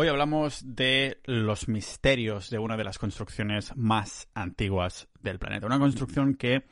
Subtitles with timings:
[0.00, 5.66] Hoy hablamos de los misterios de una de las construcciones más antiguas del planeta.
[5.66, 6.62] Una construcción que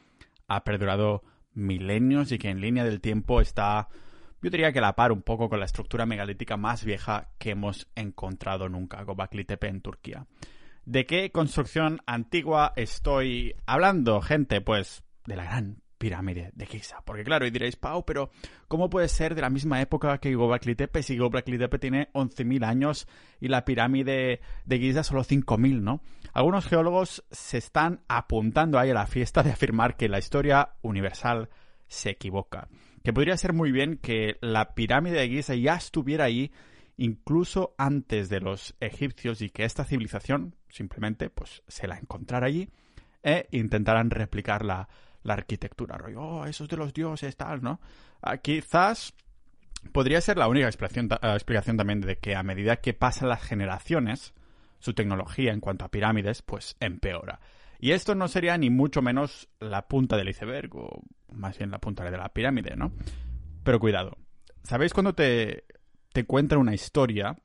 [0.46, 3.88] ha perdurado milenios y que en línea del tiempo está,
[4.40, 7.50] yo diría que a la par un poco con la estructura megalítica más vieja que
[7.50, 10.28] hemos encontrado nunca, Gobekli Tepe en Turquía.
[10.84, 14.60] ¿De qué construcción antigua estoy hablando, gente?
[14.60, 17.02] Pues de la gran pirámide de Giza.
[17.04, 18.30] Porque claro, y diréis, Pau, pero
[18.68, 22.64] ¿cómo puede ser de la misma época que Gobekli Tepe si Gobekli Tepe tiene 11.000
[22.64, 23.08] años
[23.40, 26.00] y la pirámide de Giza solo 5.000, ¿no?
[26.32, 31.48] Algunos geólogos se están apuntando ahí a la fiesta de afirmar que la historia universal
[31.86, 32.68] se equivoca.
[33.02, 36.50] Que podría ser muy bien que la pirámide de Giza ya estuviera ahí
[36.96, 42.68] incluso antes de los egipcios y que esta civilización simplemente pues se la encontrara allí
[43.22, 44.88] e intentaran replicarla
[45.26, 47.80] la arquitectura, rollo, oh, eso es de los dioses, tal, ¿no?
[48.22, 49.14] Ah, quizás
[49.92, 53.42] podría ser la única explicación, ah, explicación también de que a medida que pasan las
[53.42, 54.34] generaciones,
[54.78, 57.40] su tecnología en cuanto a pirámides, pues empeora.
[57.78, 61.78] Y esto no sería ni mucho menos la punta del iceberg, o más bien la
[61.78, 62.92] punta de la pirámide, ¿no?
[63.62, 64.16] Pero cuidado.
[64.62, 65.64] ¿Sabéis cuando te,
[66.12, 67.36] te una historia?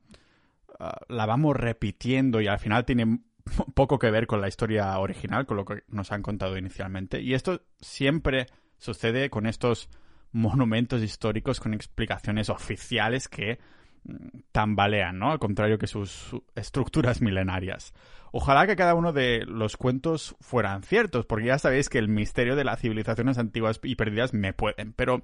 [0.80, 3.20] Ah, la vamos repitiendo y al final tiene
[3.74, 7.22] poco que ver con la historia original, con lo que nos han contado inicialmente.
[7.22, 9.90] Y esto siempre sucede con estos
[10.32, 13.60] monumentos históricos con explicaciones oficiales que
[14.04, 15.32] mm, tambalean, ¿no?
[15.32, 17.94] Al contrario que sus estructuras milenarias.
[18.32, 22.56] Ojalá que cada uno de los cuentos fueran ciertos, porque ya sabéis que el misterio
[22.56, 25.24] de las civilizaciones antiguas y perdidas me pueden, pero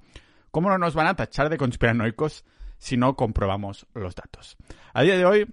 [0.50, 2.44] ¿cómo no nos van a tachar de conspiranoicos
[2.76, 4.58] si no comprobamos los datos?
[4.92, 5.46] A día de hoy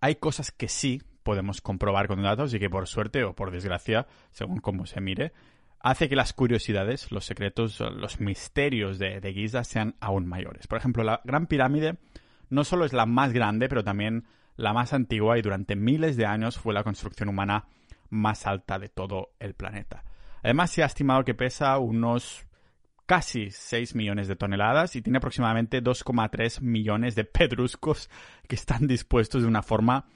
[0.00, 4.06] hay cosas que sí podemos comprobar con datos y que por suerte o por desgracia,
[4.30, 5.32] según cómo se mire,
[5.80, 10.68] hace que las curiosidades, los secretos, los misterios de, Giza sean aún mayores.
[10.68, 11.96] Por ejemplo, la Gran Pirámide
[12.48, 14.24] no solo es la más grande, pero también
[14.54, 17.64] la más antigua y durante miles de años fue la construcción humana
[18.08, 20.04] más alta de todo el planeta.
[20.44, 22.46] Además, se ha estimado que pesa unos
[23.04, 28.10] casi 6 millones de toneladas y tiene aproximadamente 2,3 millones de pedruscos
[28.46, 30.06] que están dispuestos de una forma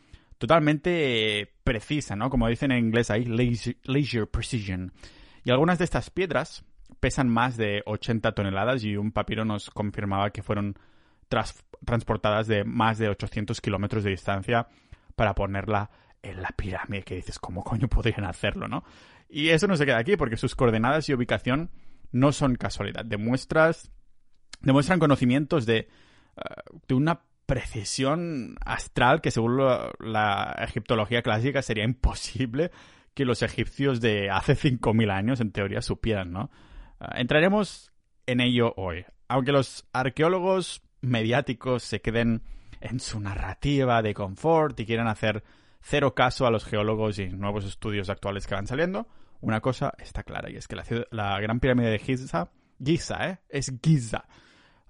[0.40, 2.30] totalmente precisa, ¿no?
[2.30, 4.90] Como dicen en inglés ahí, laser, precision.
[5.44, 6.64] Y algunas de estas piedras
[6.98, 10.78] pesan más de 80 toneladas y un papiro nos confirmaba que fueron
[11.28, 14.66] transportadas de más de 800 kilómetros de distancia
[15.14, 15.90] para ponerla
[16.22, 18.82] en la pirámide, que dices, ¿cómo coño podrían hacerlo, no?
[19.28, 21.70] Y eso no se queda aquí, porque sus coordenadas y ubicación
[22.12, 23.04] no son casualidad.
[23.04, 23.92] Demuestras,
[24.62, 25.88] demuestran conocimientos de, eh,
[26.88, 32.70] de una precisión astral que según la egiptología clásica sería imposible
[33.12, 36.52] que los egipcios de hace 5.000 años en teoría supieran, ¿no?
[37.00, 37.90] Ah, entraremos
[38.26, 39.04] en ello hoy.
[39.26, 42.44] Aunque los arqueólogos mediáticos se queden
[42.80, 45.42] en su narrativa de confort y quieran hacer
[45.80, 49.08] cero caso a los geólogos y nuevos estudios actuales que van saliendo,
[49.40, 53.38] una cosa está clara y es que la, la gran pirámide de Giza, Giza, ¿eh?
[53.48, 54.28] Es Giza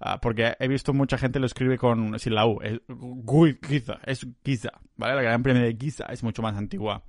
[0.03, 2.59] Ah, porque he visto mucha gente lo escribe con sin la U.
[2.63, 2.81] Es
[3.63, 4.25] Giza, es
[4.97, 5.15] ¿vale?
[5.15, 7.03] La gran premia de Giza es mucho más antigua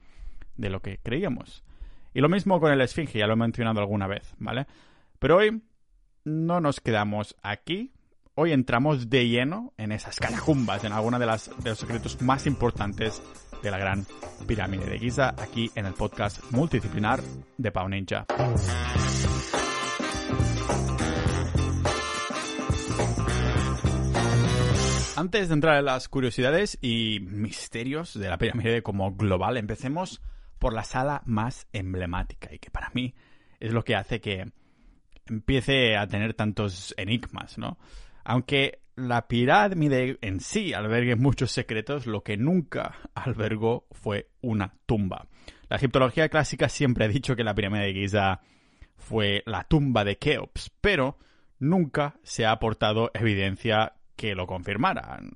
[0.57, 1.65] de lo que creíamos.
[2.13, 4.67] Y lo mismo con el Esfinge, ya lo he mencionado alguna vez, ¿vale?
[5.19, 5.63] Pero hoy
[6.25, 7.93] no nos quedamos aquí.
[8.35, 12.47] Hoy entramos de lleno en esas catacumbas, en alguna de, las, de los secretos más
[12.47, 13.23] importantes
[13.63, 14.05] de la gran
[14.47, 17.21] pirámide de Giza, aquí en el podcast multidisciplinar
[17.57, 18.27] de Pau Ninja.
[25.15, 30.23] Antes de entrar en las curiosidades y misterios de la pirámide como global, empecemos
[30.59, 33.15] por la sala más emblemática y que para mí
[33.61, 34.51] es lo que hace que
[35.27, 37.79] empiece a tener tantos enigmas, ¿no?
[38.25, 45.29] Aunque la pirámide en sí albergue muchos secretos, lo que nunca albergó fue una tumba.
[45.69, 48.41] La egiptología clásica siempre ha dicho que la pirámide de Giza
[48.97, 51.19] fue la tumba de Keops, pero
[51.59, 55.33] nunca se ha aportado evidencia que lo confirmaran.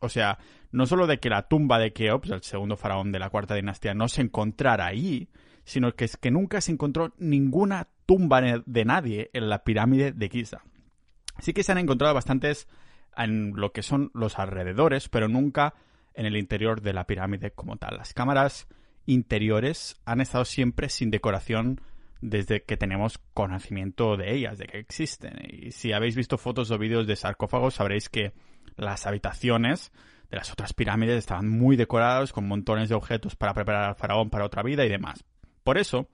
[0.00, 0.38] O sea,
[0.72, 3.94] no solo de que la tumba de Keops, el segundo faraón de la cuarta dinastía,
[3.94, 5.28] no se encontrara ahí,
[5.62, 10.28] sino que es que nunca se encontró ninguna tumba de nadie en la pirámide de
[10.28, 10.64] Giza.
[11.38, 12.66] Sí que se han encontrado bastantes
[13.16, 15.74] en lo que son los alrededores, pero nunca
[16.12, 17.96] en el interior de la pirámide como tal.
[17.96, 18.66] Las cámaras
[19.06, 21.80] interiores han estado siempre sin decoración
[22.20, 25.34] desde que tenemos conocimiento de ellas, de que existen.
[25.48, 28.32] Y si habéis visto fotos o vídeos de sarcófagos, sabréis que
[28.76, 29.92] las habitaciones
[30.30, 34.30] de las otras pirámides estaban muy decoradas con montones de objetos para preparar al faraón
[34.30, 35.24] para otra vida y demás.
[35.62, 36.08] Por eso,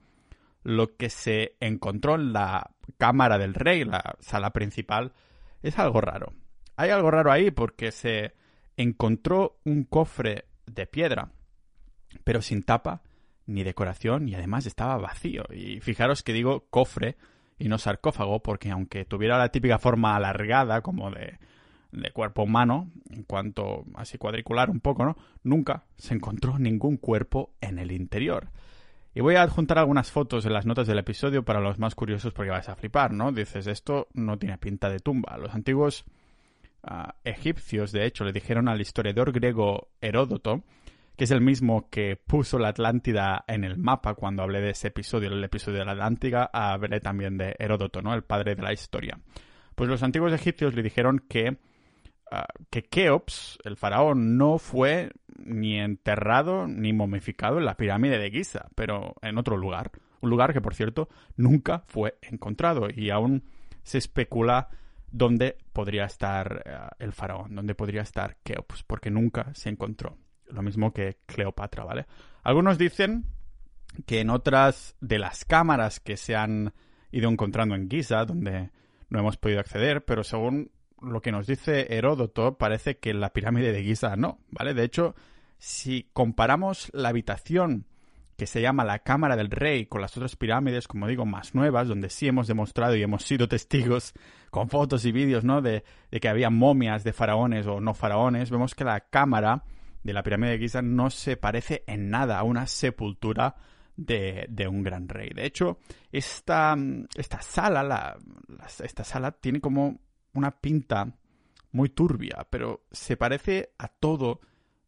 [0.63, 5.13] lo que se encontró en la cámara del rey, la sala principal,
[5.61, 6.33] es algo raro.
[6.75, 8.33] Hay algo raro ahí porque se
[8.77, 11.31] encontró un cofre de piedra,
[12.23, 13.01] pero sin tapa
[13.45, 15.43] ni decoración y además estaba vacío.
[15.53, 17.17] Y fijaros que digo cofre
[17.59, 21.39] y no sarcófago porque aunque tuviera la típica forma alargada como de,
[21.91, 25.17] de cuerpo humano, en cuanto así cuadricular un poco, ¿no?
[25.43, 28.49] Nunca se encontró ningún cuerpo en el interior.
[29.15, 32.33] Y voy a adjuntar algunas fotos en las notas del episodio para los más curiosos
[32.33, 33.31] porque vais a flipar, ¿no?
[33.31, 35.37] Dices, esto no tiene pinta de tumba.
[35.37, 36.03] Los antiguos
[36.81, 40.63] ah, egipcios, de hecho, le dijeron al historiador griego Heródoto,
[41.15, 44.87] que es el mismo que puso la Atlántida en el mapa cuando hablé de ese
[44.87, 48.13] episodio, el episodio de la Atlántida, hablé también de Heródoto, ¿no?
[48.13, 49.19] El padre de la historia.
[49.75, 51.57] Pues los antiguos egipcios le dijeron que
[52.35, 58.31] Ah, que Keops, el faraón, no fue ni enterrado ni momificado en la pirámide de
[58.31, 59.91] Giza, pero en otro lugar.
[60.19, 63.43] Un lugar que, por cierto, nunca fue encontrado y aún
[63.83, 64.69] se especula
[65.11, 70.17] dónde podría estar eh, el faraón, dónde podría estar Keops, porque nunca se encontró.
[70.47, 72.05] Lo mismo que Cleopatra, ¿vale?
[72.43, 73.25] Algunos dicen
[74.05, 76.73] que en otras de las cámaras que se han
[77.11, 78.71] ido encontrando en Giza, donde
[79.09, 83.71] no hemos podido acceder, pero según lo que nos dice Heródoto parece que la pirámide
[83.71, 84.73] de Giza no, ¿vale?
[84.73, 85.15] De hecho,
[85.57, 87.85] si comparamos la habitación
[88.37, 91.87] que se llama la Cámara del Rey con las otras pirámides, como digo, más nuevas,
[91.87, 94.13] donde sí hemos demostrado y hemos sido testigos
[94.49, 95.61] con fotos y vídeos, ¿no?
[95.61, 99.63] De, que había momias de faraones o no faraones, vemos que la cámara
[100.03, 103.55] de la pirámide de Giza no se parece en nada a una sepultura
[103.95, 105.29] de, un gran rey.
[105.29, 105.79] De hecho,
[106.11, 106.75] esta,
[107.15, 108.17] esta sala, la,
[108.83, 109.99] esta sala tiene como
[110.33, 111.15] una pinta
[111.71, 114.41] muy turbia, pero se parece a todo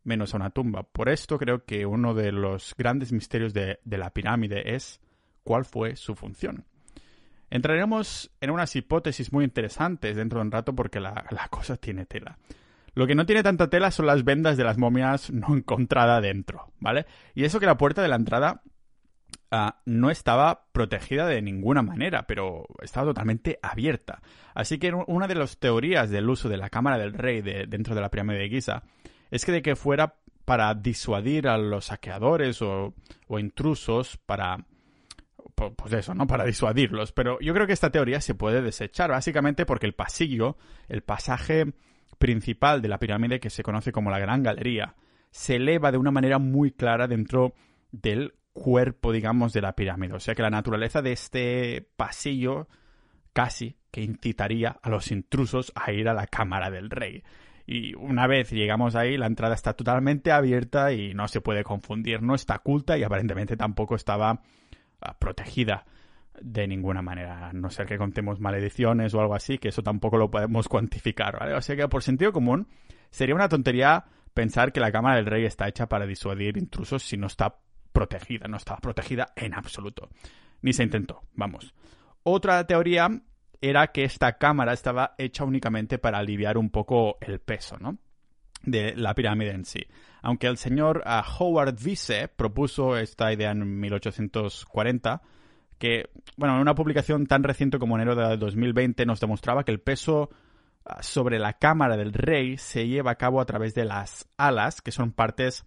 [0.04, 0.84] menos a una tumba.
[0.84, 5.02] Por esto creo que uno de los grandes misterios de, la pirámide es
[5.44, 6.66] cuál fue su función.
[7.50, 12.38] Entraremos en unas hipótesis muy interesantes dentro de un rato porque la, cosa tiene tela.
[12.96, 16.74] Lo que no tiene tanta tela son las vendas de las momias no encontradas dentro,
[16.80, 17.06] ¿vale?
[17.36, 18.64] Y eso que la puerta de la entrada
[19.52, 24.22] Ah, no estaba protegida de ninguna manera, pero estaba totalmente abierta.
[24.54, 28.02] Así que una de las teorías del uso de la cámara del rey dentro de
[28.02, 28.84] la pirámide de Giza
[29.32, 30.16] es que de que fuera
[30.46, 32.94] para disuadir a los saqueadores o,
[33.30, 34.66] intrusos, para
[35.56, 36.28] pues eso, ¿no?
[36.28, 37.12] Para disuadirlos.
[37.12, 40.58] Pero yo creo que esta teoría se puede desechar, básicamente porque el pasillo,
[40.90, 41.74] el pasaje
[42.18, 44.96] principal de la pirámide, que se conoce como la Gran Galería,
[45.32, 47.54] se eleva de una manera muy clara dentro
[47.92, 50.14] del cuerpo, digamos, de la pirámide.
[50.14, 52.68] O sea que la naturaleza de este pasillo
[53.34, 57.24] casi que incitaría a los intrusos a ir a la cámara del rey.
[57.68, 62.22] Y una vez llegamos ahí, la entrada está totalmente abierta y no se puede confundir,
[62.22, 64.42] no está oculta y aparentemente tampoco estaba
[65.02, 65.86] ah, protegida
[66.42, 70.30] de ninguna manera, no ser que contemos malediciones o algo así, que eso tampoco lo
[70.30, 71.56] podemos cuantificar, ¿vale?
[71.56, 72.68] O sea que por sentido común
[73.10, 77.18] sería una tontería pensar que la cámara del rey está hecha para disuadir intrusos si
[77.18, 77.58] no está
[77.94, 80.10] protegida, no estaba protegida en absoluto.
[80.62, 81.74] Ni se intentó, vamos.
[82.24, 83.10] Otra teoría
[83.62, 87.98] era que esta cámara estaba hecha únicamente para aliviar un poco el peso, ¿no?
[88.64, 89.88] De la pirámide en sí.
[90.22, 95.22] Aunque el señor ah, Howard Vise propuso esta idea en 1840,
[95.78, 99.80] que, bueno, en una publicación tan reciente como enero de 2020 nos demostraba que el
[99.80, 100.30] peso
[100.86, 104.82] ah, sobre la cámara del rey se lleva a cabo a través de las alas,
[104.82, 105.64] que son partes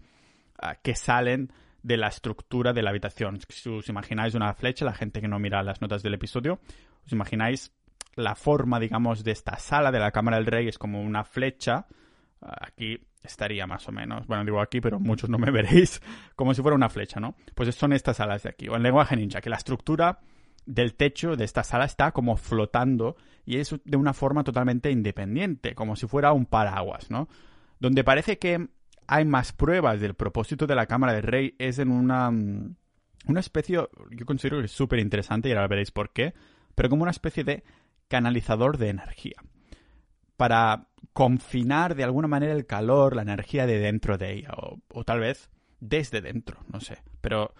[0.60, 3.38] ah, que salen de la estructura de la habitación.
[3.48, 6.60] Si os imagináis una flecha, la gente que no mira las notas del episodio,
[7.04, 7.72] os imagináis
[8.14, 11.86] la forma, digamos, de esta sala de la Cámara del Rey es como una flecha.
[12.40, 14.26] Aquí estaría más o menos.
[14.26, 16.00] Bueno, digo aquí, pero muchos no me veréis
[16.36, 17.34] como si fuera una flecha, ¿no?
[17.54, 18.68] Pues son estas salas de aquí.
[18.68, 20.20] O en lenguaje ninja, que la estructura
[20.66, 25.74] del techo de esta sala está como flotando y es de una forma totalmente independiente,
[25.74, 27.28] como si fuera un paraguas, ¿no?
[27.80, 28.68] Donde parece que
[29.06, 32.76] hay más pruebas del propósito de la Cámara del Rey es en una, mm,
[33.28, 33.78] una especie,
[34.10, 36.34] yo considero que es súper interesante y ahora veréis por qué,
[36.74, 37.64] pero como una especie de
[38.08, 39.36] canalizador de energía.
[40.36, 40.87] Para
[41.18, 45.50] confinar de alguna manera el calor, la energía de dentro de ella, o, tal vez
[45.80, 46.98] desde dentro, no sé.
[47.20, 47.54] Pero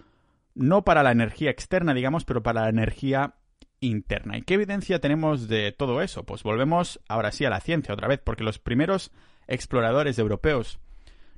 [0.55, 3.35] no para la energía externa, digamos, pero para la energía
[3.81, 4.37] interna.
[4.37, 6.23] ¿Y qué evidencia tenemos de todo eso?
[6.23, 9.11] Pues volvemos ahora sí a la ciencia otra vez, porque los primeros
[9.45, 10.79] exploradores europeos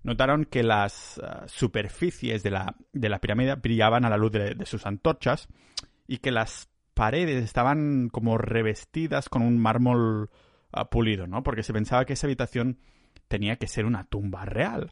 [0.03, 4.85] notaron que las ah, superficies de la, de pirámide brillaban a la luz de, sus
[4.85, 5.47] antorchas
[6.05, 10.29] y que las paredes estaban como revestidas con un mármol
[10.89, 11.43] pulido, ¿no?
[11.43, 12.79] Porque se pensaba que esa habitación
[13.27, 14.91] tenía que ser una tumba real.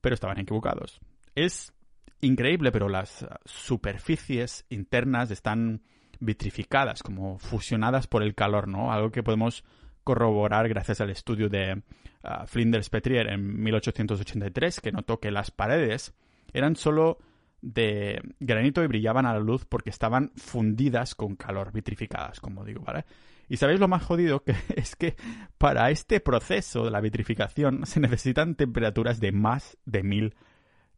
[0.00, 1.00] Pero estaban equivocados.
[1.34, 1.72] Es
[2.20, 5.82] increíble, pero las superficies internas están
[6.20, 8.92] vitrificadas, como fusionadas por el calor, ¿no?
[8.92, 9.64] Algo que podemos
[10.04, 11.82] corroborar gracias al estudio de
[12.22, 16.14] ah, Flinders Petrier en 1883, que notó que las paredes
[16.52, 17.18] eran solo
[17.60, 22.82] de granito y brillaban a la luz porque estaban fundidas con calor, vitrificadas, como digo,
[22.82, 23.04] ¿vale?
[23.48, 25.16] Y sabéis lo más jodido que es que
[25.56, 30.34] para este proceso de la vitrificación se necesitan temperaturas de más de mil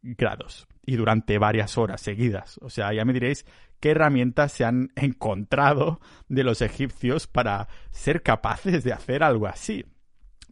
[0.03, 2.57] grados y durante varias horas seguidas.
[2.61, 3.45] O sea, ya me diréis
[3.79, 9.85] qué herramientas se han encontrado de los egipcios para ser capaces de hacer algo así.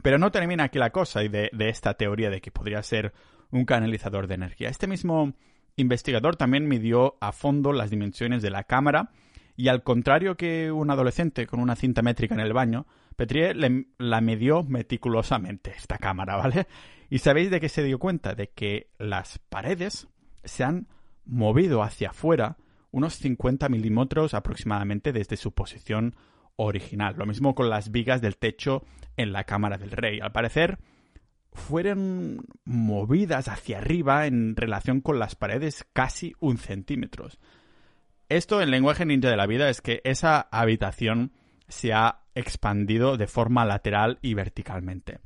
[0.02, 3.14] Pero no termina aquí la cosa y de, de esta teoría de que podría ser
[3.52, 4.70] un canalizador de energía.
[4.70, 5.34] Este mismo
[5.76, 9.12] investigador también midió a fondo las dimensiones de la cámara
[9.60, 12.88] y al contrario que un adolescente con una cinta métrica en el baño,
[13.18, 13.58] Petrier
[13.98, 16.66] la midió meticulosamente, esta cámara, ¿vale?
[17.10, 18.36] ¿Y sabéis de qué se dio cuenta?
[18.36, 20.08] De que las paredes
[20.46, 20.88] se han
[21.26, 22.56] movido hacia afuera
[22.92, 26.16] unos 50 milímetros aproximadamente desde su posición
[26.56, 27.16] original.
[27.18, 28.86] Lo mismo con las vigas del techo
[29.18, 30.22] en la cámara del rey.
[30.22, 30.80] Al parecer,
[31.52, 37.28] fueron movidas hacia arriba en relación con las paredes casi un centímetro.
[38.30, 41.34] Esto en lenguaje ninja de la vida es que esa habitación
[41.68, 45.20] se ha expandido de forma lateral y verticalmente.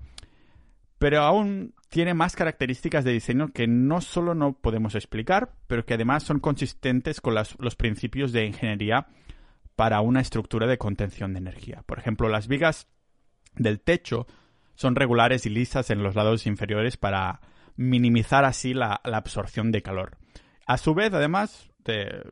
[0.98, 5.94] Pero aún tiene más características de diseño que no solo no podemos explicar, pero que
[5.96, 9.08] además son consistentes con los principios de ingeniería
[9.76, 11.84] para una estructura de contención de energía.
[11.86, 12.88] Por ejemplo, las vigas
[13.56, 14.28] del techo
[14.76, 17.42] son regulares y lisas en los lados inferiores para
[17.76, 20.18] minimizar así la, absorción de calor.
[20.66, 22.24] A su vez, además de,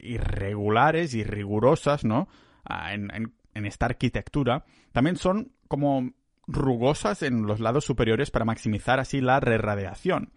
[0.00, 2.28] irregulares y rigurosas, ¿no?
[2.64, 6.12] Ah, en, esta arquitectura, también son como
[6.46, 10.30] rugosas en los lados superiores para maximizar así la reradiación.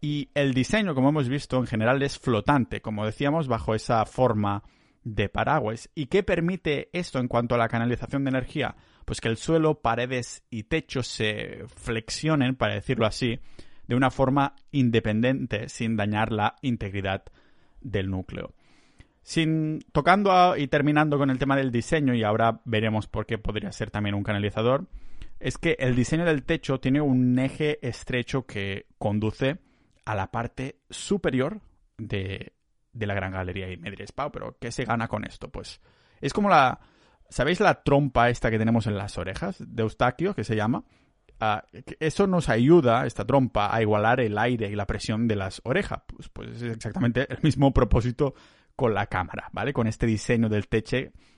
[0.00, 4.64] Y el diseño, como hemos visto, en general es flotante, como decíamos, bajo esa forma
[5.04, 5.88] de paraguas.
[5.94, 8.76] ¿Y qué permite esto en cuanto a la canalización de energía?
[9.04, 13.40] Pues que el suelo, paredes y techos se flexionen, para decirlo así,
[13.86, 17.24] de una forma independiente, sin dañar la integridad
[17.80, 18.54] del núcleo.
[19.22, 23.72] Sin tocando y terminando con el tema del diseño, y ahora veremos por qué podría
[23.72, 24.86] ser también un canalizador,
[25.38, 29.58] es que el diseño del techo tiene un eje estrecho que conduce
[30.04, 31.60] a la parte superior
[31.98, 32.52] de,
[32.92, 33.70] de la gran galería.
[33.70, 35.50] Y me diréis, Pau, ¿pero qué se gana con esto?
[35.50, 35.80] Pues
[36.20, 36.80] es como la,
[37.32, 40.84] ¿Sabéis la trompa esta que tenemos en las orejas de Eustaquio, que se llama?
[41.40, 41.64] Ah,
[41.98, 46.02] eso nos ayuda, esta trompa, a igualar el aire y la presión de las orejas.
[46.06, 48.34] Pues, pues, es exactamente el mismo propósito
[48.82, 49.72] con la cámara, ¿vale?
[49.72, 50.66] Con este diseño del,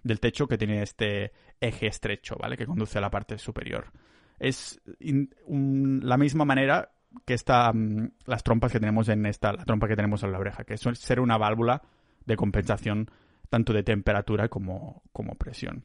[0.02, 2.56] del techo que tiene este eje estrecho, ¿vale?
[2.56, 3.92] Que conduce a la parte superior.
[4.38, 6.90] Es la misma manera
[7.26, 10.38] que esta, mm, las trompas que tenemos en esta, la trompa que tenemos en la
[10.38, 11.82] oreja, que suele ser una válvula
[12.24, 13.10] de compensación
[13.50, 15.84] tanto de temperatura como, como presión.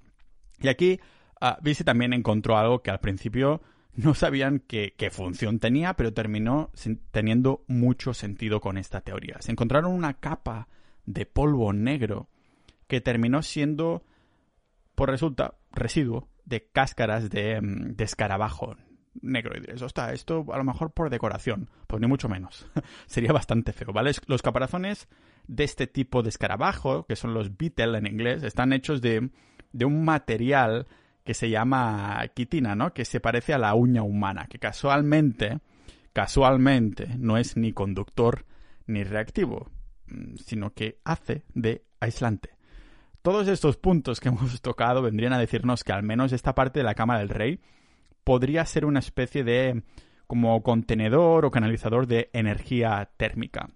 [0.62, 1.02] Y aquí
[1.42, 3.62] uh, también encontró algo que al principio
[3.96, 6.72] no sabían qué, función tenía, pero terminó
[7.12, 9.36] teniendo mucho sentido con esta teoría.
[9.42, 10.70] Se encontraron una capa
[11.10, 12.30] de polvo negro
[12.88, 14.04] que terminó siendo,
[14.96, 18.76] por resulta, residuo de cáscaras de, mm, de escarabajo
[19.22, 19.58] negro.
[19.58, 21.70] Y diréis, está esto a lo mejor por decoración.
[21.88, 22.68] Pues ni mucho menos.
[23.08, 24.12] Sería bastante feo, ¿vale?
[24.28, 25.08] Los caparazones
[25.48, 29.32] de este tipo de escarabajo, que son los beetle en inglés, están hechos de,
[29.72, 30.88] de un material
[31.24, 32.94] que se llama quitina, ¿no?
[32.94, 35.60] Que se parece a la uña humana, que casualmente,
[36.14, 38.46] casualmente, no es ni conductor
[38.86, 39.72] ni reactivo,
[40.44, 42.58] sino que hace de aislante.
[43.22, 46.86] Todos estos puntos que hemos tocado vendrían a decirnos que al menos esta parte de
[46.86, 47.60] la Cámara del Rey
[48.24, 49.84] podría ser una especie de
[50.28, 53.70] como contenedor o canalizador de energía térmica.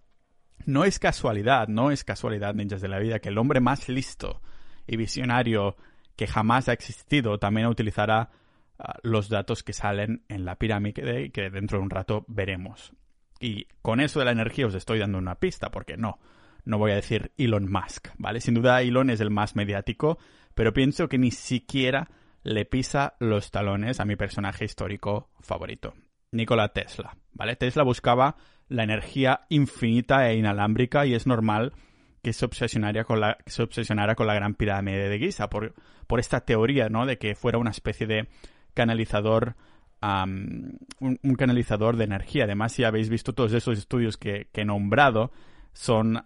[0.66, 4.42] No es casualidad, no es casualidad, ninjas de la vida, que el hombre más listo
[4.88, 5.76] y visionario
[6.16, 8.30] que jamás ha existido también utilizará
[8.78, 12.94] ah, los datos que salen en la pirámide que dentro de un rato veremos.
[13.44, 16.18] Y con eso de la energía os estoy dando una pista, porque no,
[16.64, 18.40] no voy a decir Elon Musk, ¿vale?
[18.40, 20.18] Sin duda Elon es el más mediático,
[20.56, 22.10] pero pienso que ni siquiera
[22.44, 25.94] le pisa los talones a mi personaje histórico favorito,
[26.32, 27.58] Nikola Tesla, ¿vale?
[27.58, 28.38] Tesla buscaba
[28.70, 31.74] la energía infinita e inalámbrica y es normal
[32.22, 35.74] que se obsesionara con la, se obsesionara con la gran pirámide de Giza por,
[36.08, 37.06] por esta teoría, ¿no?
[37.06, 38.30] De que fuera una especie de
[38.74, 39.58] canalizador,
[40.04, 42.46] un, canalizador de energía.
[42.46, 45.32] Además, si habéis visto todos esos estudios que, he nombrado,
[45.74, 46.22] son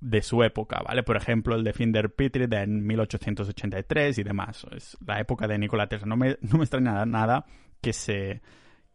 [0.00, 1.02] de su época, ¿vale?
[1.02, 4.66] Por ejemplo, el de Finder Petrie de 1883 y demás.
[4.74, 6.06] Es la época de Nikola Tesla.
[6.06, 7.44] No me, no me extraña nada
[7.80, 8.42] que se,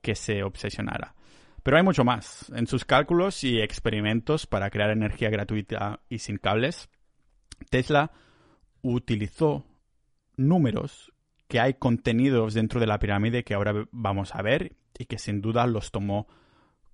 [0.02, 1.16] que se obsesionara.
[1.64, 2.52] Pero hay mucho más.
[2.56, 6.90] En sus cálculos y experimentos para crear energía gratuita y sin cables,
[7.70, 8.12] Tesla
[8.82, 9.66] utilizó
[10.36, 11.13] números
[11.54, 15.40] que hay contenidos dentro de la pirámide que ahora vamos a ver y que sin
[15.40, 16.26] duda los tomó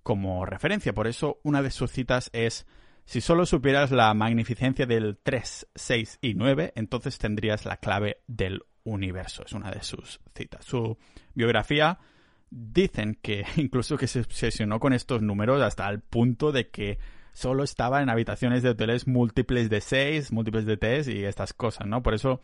[0.03, 0.91] como referencia.
[0.91, 2.67] Por eso una de sus citas es,
[3.05, 8.63] si solo supieras la magnificencia del 3, 6 y 9, entonces tendrías la clave del
[8.83, 9.43] universo.
[9.45, 10.65] Es una de sus citas.
[10.65, 10.97] Su
[11.33, 11.97] biografía
[12.49, 16.99] dicen que incluso que se obsesionó con estos números hasta el punto de que
[17.31, 21.87] solo estaba en habitaciones de hoteles múltiples de 6, múltiples de 3 y estas cosas,
[21.87, 22.03] ¿no?
[22.03, 22.41] Por eso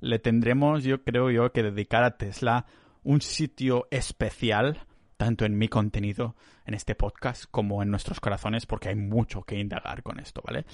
[0.00, 2.66] le tendremos, yo creo yo, que dedicar a Tesla
[3.02, 4.86] un sitio especial
[5.18, 9.58] tanto en mi contenido, en este podcast, como en nuestros corazones, porque hay mucho que
[9.58, 10.64] indagar con esto, ¿vale?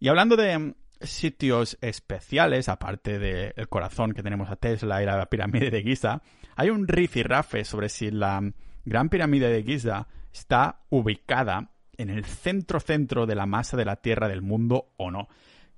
[0.00, 5.26] Y hablando de mm, sitios especiales, aparte del corazón que tenemos a Tesla y la
[5.26, 6.22] pirámide de Giza,
[6.56, 8.40] hay un rafe sobre si la
[8.84, 14.26] gran pirámide de Giza está ubicada en el centro-centro de la masa de la Tierra
[14.26, 15.28] del mundo o no.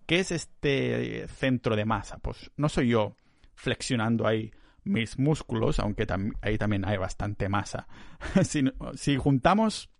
[0.06, 2.18] ¿Qué es este centro de masa?
[2.18, 3.16] Pues no soy yo
[3.54, 4.52] flexionando ahí
[4.84, 6.06] mis músculos, aunque
[6.42, 7.86] ahí también hay bastante masa.
[8.44, 9.90] si, juntamos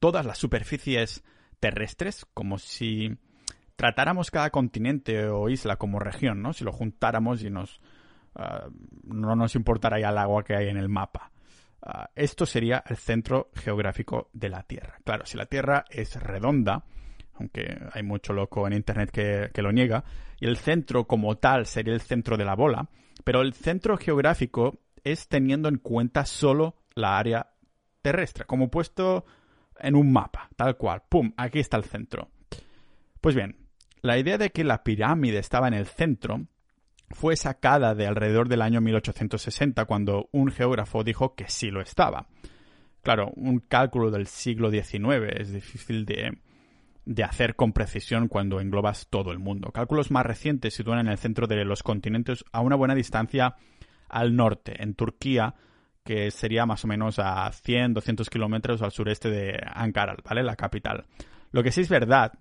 [0.00, 1.22] todas las superficies
[1.60, 3.16] terrestres, como si
[3.76, 6.52] tratáramos cada continente o isla como región, ¿no?
[6.52, 7.80] Si lo juntáramos y nos
[8.34, 8.68] ah,
[9.04, 11.30] no nos importara ya el agua que hay en el mapa.
[11.80, 14.98] Ah, esto sería el centro geográfico de la Tierra.
[15.04, 16.84] Claro, si la Tierra es redonda,
[17.38, 20.04] aunque hay mucho loco en Internet que, lo niega,
[20.40, 22.88] y el centro como tal sería el centro de la bola,
[23.24, 27.50] pero el centro geográfico es teniendo en cuenta solo la área
[28.02, 29.24] terrestre, como puesto
[29.78, 31.02] en un mapa, tal cual.
[31.08, 31.32] ¡Pum!
[31.36, 32.30] Aquí está el centro.
[33.20, 33.56] Pues bien,
[34.02, 36.46] la idea de que la pirámide estaba en el centro
[37.10, 42.28] fue sacada de alrededor del año 1860 cuando un geógrafo dijo que sí lo estaba.
[43.02, 46.38] Claro, un cálculo del siglo XIX es difícil de,
[47.08, 49.72] de hacer con precisión cuando englobas todo el mundo.
[49.72, 53.56] Cálculos más recientes sitúan en el centro de los continentes a una buena distancia
[54.10, 55.54] al norte, en Turquía,
[56.04, 60.42] que sería más o menos a 100, 200 kilómetros al sureste de Ankara, ¿vale?
[60.42, 61.06] La capital.
[61.50, 62.34] Lo que sí es verdad,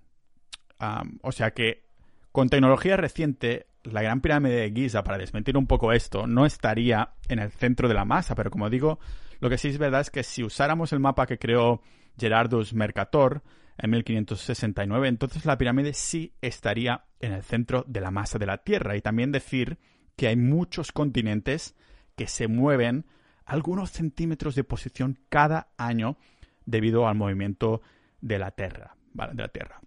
[1.22, 1.86] o sea que
[2.34, 7.14] con tecnología reciente, la Gran Pirámide de Giza, para desmentir un poco esto, no estaría
[7.30, 9.00] en el centro de la masa, pero como digo,
[9.40, 11.82] lo que sí es verdad es que si usáramos el mapa que creó
[12.18, 13.44] Gerardus Mercator,
[13.78, 18.58] en 1569, entonces la pirámide sí estaría en el centro de la masa de la
[18.58, 18.96] Tierra.
[18.96, 19.78] Y también decir
[20.16, 21.76] que hay muchos continentes
[22.16, 23.06] que se mueven
[23.46, 26.18] algunos centímetros de posición cada año
[26.66, 27.82] debido al movimiento
[28.20, 28.96] de la Tierra.
[29.14, 29.80] De la Tierra.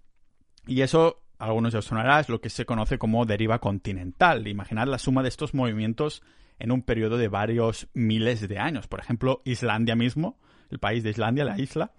[0.66, 4.46] Y eso, a algunos ya os sonará, es lo que se conoce como deriva continental.
[4.46, 6.22] Imaginad la suma de estos movimientos
[6.58, 8.86] en un periodo de varios miles de años.
[8.86, 10.38] Por ejemplo, Islandia mismo,
[10.70, 11.92] el país de Islandia, la isla,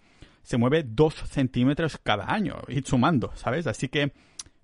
[0.43, 3.67] se mueve dos centímetros cada año, y sumando, ¿sabes?
[3.67, 4.13] Así que,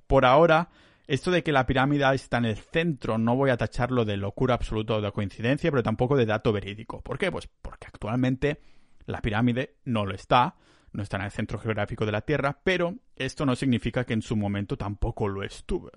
[0.08, 0.70] por ahora,
[1.08, 4.56] esto de que la pirámide está en el centro no voy a tacharlo de locura
[4.56, 7.02] absoluta o de coincidencia, pero tampoco de dato verídico.
[7.02, 7.32] ¿Por qué?
[7.32, 8.60] Pues porque actualmente
[9.06, 10.56] la pirámide no lo está,
[10.92, 14.22] no está en el centro geográfico de la Tierra, pero esto no significa que en
[14.22, 15.90] su momento tampoco lo estuvo.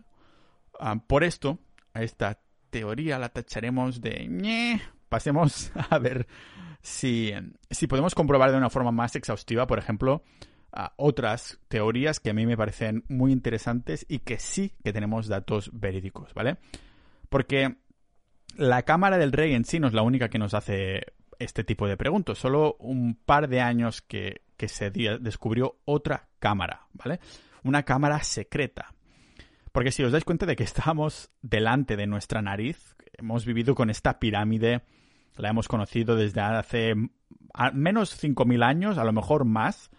[0.79, 1.59] Ah, por esto,
[1.93, 2.40] a esta
[2.71, 4.81] teoría la tacharemos de...
[5.11, 6.27] Pasemos a ver
[6.81, 7.35] si,
[7.88, 10.23] podemos comprobar de una forma más exhaustiva, por ejemplo,
[10.96, 15.70] otras teorías que a mí me parecen muy interesantes y que sí que tenemos datos
[15.73, 16.59] verídicos, ¿vale?
[17.29, 17.77] Porque
[18.57, 21.03] la cámara del rey en sí no es la única que nos hace
[21.40, 22.38] este tipo de preguntas.
[22.38, 27.18] Solo un par de años que, que se descubrió otra cámara, ¿vale?
[27.64, 28.94] Una cámara secreta.
[29.73, 33.90] Porque si os dais cuenta de que estamos delante de nuestra nariz, hemos vivido con
[33.90, 34.83] esta pirámide
[35.37, 36.95] la hemos conocido desde hace
[37.55, 39.90] al menos 5.000 años, a lo mejor más,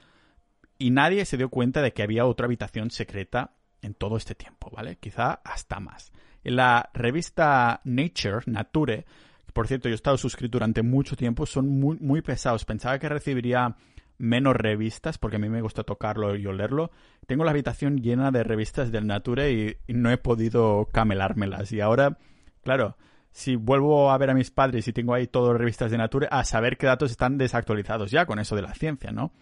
[0.78, 4.70] y nadie se dio cuenta de que había otra habitación secreta en todo este tiempo,
[4.72, 4.98] ¿vale?
[4.98, 6.12] Quizá hasta más.
[6.44, 9.06] En la revista Nature, Nature,
[9.54, 12.66] por cierto, yo he estado suscrito durante mucho tiempo, son muy, muy pesados.
[12.66, 13.76] Pensaba que recibiría
[14.18, 16.92] menos revistas, porque a mí me gusta tocarlo y olerlo.
[17.28, 21.72] Tengo la habitación llena de revistas del Nature y, y no he podido camelármelas.
[21.74, 22.18] Y ahora,
[22.64, 22.98] claro,
[23.32, 26.44] si vuelvo a ver a mis padres y tengo ahí todas revistas de Nature, a
[26.44, 29.34] saber qué datos están desactualizados ya con eso de la ciencia, ¿no?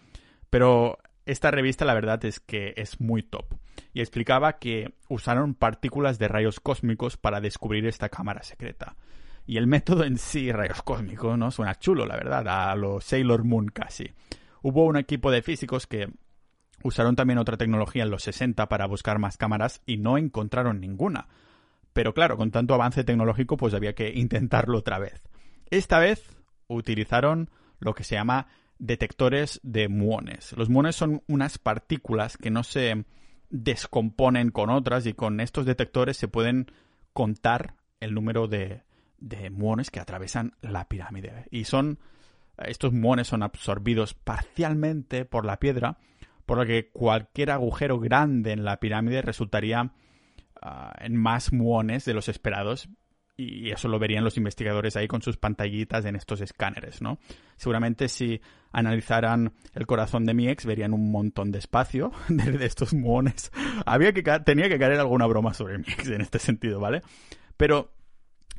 [0.48, 3.46] Pero esta revista la verdad es que es muy top.
[3.92, 8.96] Y explicaba que usaron partículas de rayos cósmicos para descubrir esta cámara secreta.
[9.46, 11.50] Y el método en sí, rayos cósmicos, ¿no?
[11.50, 14.12] Suena chulo, la verdad, a los Sailor Moon casi.
[14.62, 16.08] Hubo un equipo de físicos que
[16.82, 21.28] usaron también otra tecnología en los 60 para buscar más cámaras y no encontraron ninguna.
[21.92, 25.22] Pero claro, con tanto avance tecnológico, pues había que intentarlo otra vez.
[25.70, 26.36] Esta vez
[26.68, 28.46] utilizaron lo que se llama
[28.78, 30.52] detectores de muones.
[30.52, 33.04] Los muones son unas partículas que no se
[33.50, 36.70] descomponen con otras y con estos detectores se pueden
[37.12, 38.82] contar el número de,
[39.18, 41.46] de muones que atravesan la pirámide.
[41.50, 41.98] Y son.
[42.58, 45.96] Estos muones son absorbidos parcialmente por la piedra,
[46.44, 49.92] por lo que cualquier agujero grande en la pirámide resultaría
[50.62, 52.88] ah, en más muones de los esperados
[53.40, 57.18] y eso lo verían los investigadores ahí con sus pantallitas en estos escáneres, ¿no?
[57.56, 62.92] Seguramente si analizaran el corazón de mi ex verían un montón de espacio de, estos
[62.92, 63.50] muones.
[63.86, 67.00] Había que tenía que caer alguna broma sobre mi ex en este sentido, ¿vale?
[67.56, 67.92] Pero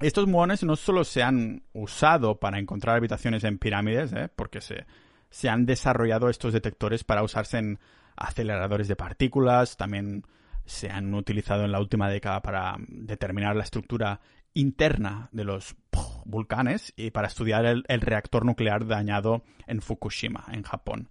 [0.02, 4.30] estos muones no solo se han usado para encontrar habitaciones en pirámides, ¿eh?
[4.36, 4.86] porque se,
[5.30, 7.80] se han desarrollado estos detectores para usarse en
[8.16, 10.24] aceleradores de partículas, también
[10.72, 14.22] se han utilizado en la última década para determinar la estructura
[14.54, 15.76] interna de los
[16.26, 21.10] volcanes y para estudiar el, reactor nuclear dañado en Fukushima, en Japón.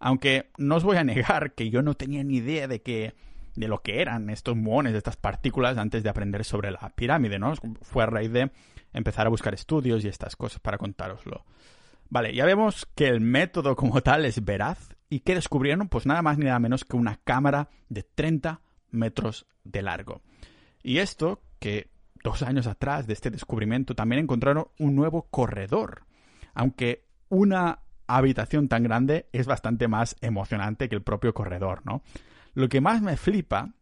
[0.00, 3.14] Aunque no os voy a negar que yo no tenía ni idea de que
[3.54, 7.54] de lo que eran estos muones, estas partículas, antes de aprender sobre la pirámide, ¿no?
[7.82, 8.50] Fue a raíz de
[8.92, 11.44] empezar a buscar estudios y estas cosas para contároslo.
[12.08, 16.22] Vale, ya vemos que el método como tal es veraz y que descubrieron pues nada
[16.22, 18.60] más ni nada menos que una cámara de 30
[18.94, 20.22] metros de largo.
[20.82, 21.90] Y esto, que
[22.22, 26.04] dos años atrás de este descubrimiento también encontraron un nuevo corredor,
[26.54, 32.02] aunque una habitación tan grande es bastante más emocionante que el propio corredor, ¿no?
[32.54, 33.74] Lo que más me flipa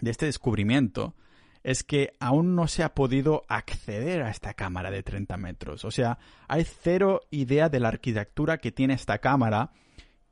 [0.00, 1.14] de este descubrimiento
[1.62, 5.84] es que aún no se ha podido acceder a esta cámara de 30 metros.
[5.84, 9.72] O sea, hay cero idea de la arquitectura que tiene esta cámara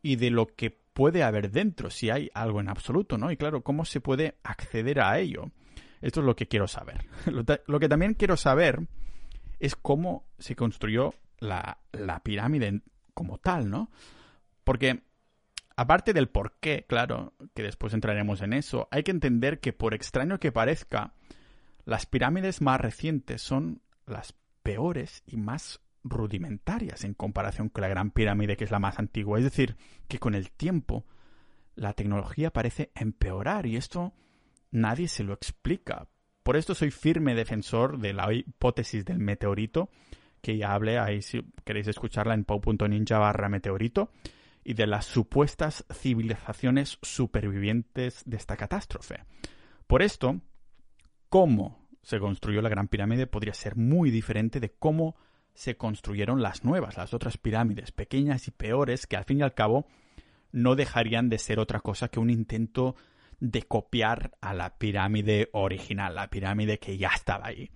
[0.00, 3.30] y de lo que puede haber dentro, si hay algo en absoluto, ¿no?
[3.30, 5.52] Y claro, ¿cómo se puede acceder a ello?
[6.00, 7.06] Esto es lo que quiero saber.
[7.68, 8.80] Lo, que también quiero saber
[9.61, 11.78] es cómo se construyó la,
[12.24, 12.82] pirámide
[13.14, 13.92] como tal, ¿no?
[14.64, 15.04] Porque
[15.76, 19.94] aparte del por qué, claro, que después entraremos en eso, hay que entender que por
[19.94, 21.14] extraño que parezca,
[21.84, 24.34] las pirámides más recientes son las
[24.64, 25.80] peores y más
[26.11, 29.38] rudimentarias en comparación con la Gran Pirámide, que es la más antigua.
[29.38, 29.77] Es decir,
[30.09, 31.07] que con el tiempo
[31.75, 34.12] la tecnología parece empeorar y esto
[34.71, 36.09] nadie se lo explica.
[36.42, 39.90] Por esto soy firme defensor de la hipótesis del meteorito,
[40.40, 44.11] que ya hablé ahí si queréis escucharla en pau.ninja barra meteorito,
[44.64, 49.25] y de las supuestas civilizaciones supervivientes de esta catástrofe.
[49.87, 50.40] Por esto,
[51.29, 55.16] cómo se construyó la Gran Pirámide podría ser muy diferente de cómo
[55.59, 59.55] se construyeron las nuevas, las otras pirámides, pequeñas y peores, que al fin y al
[59.55, 59.88] cabo
[60.53, 62.94] no dejarían de ser otra cosa que un intento
[63.40, 67.73] de copiar a la pirámide original, la pirámide que ya estaba ahí.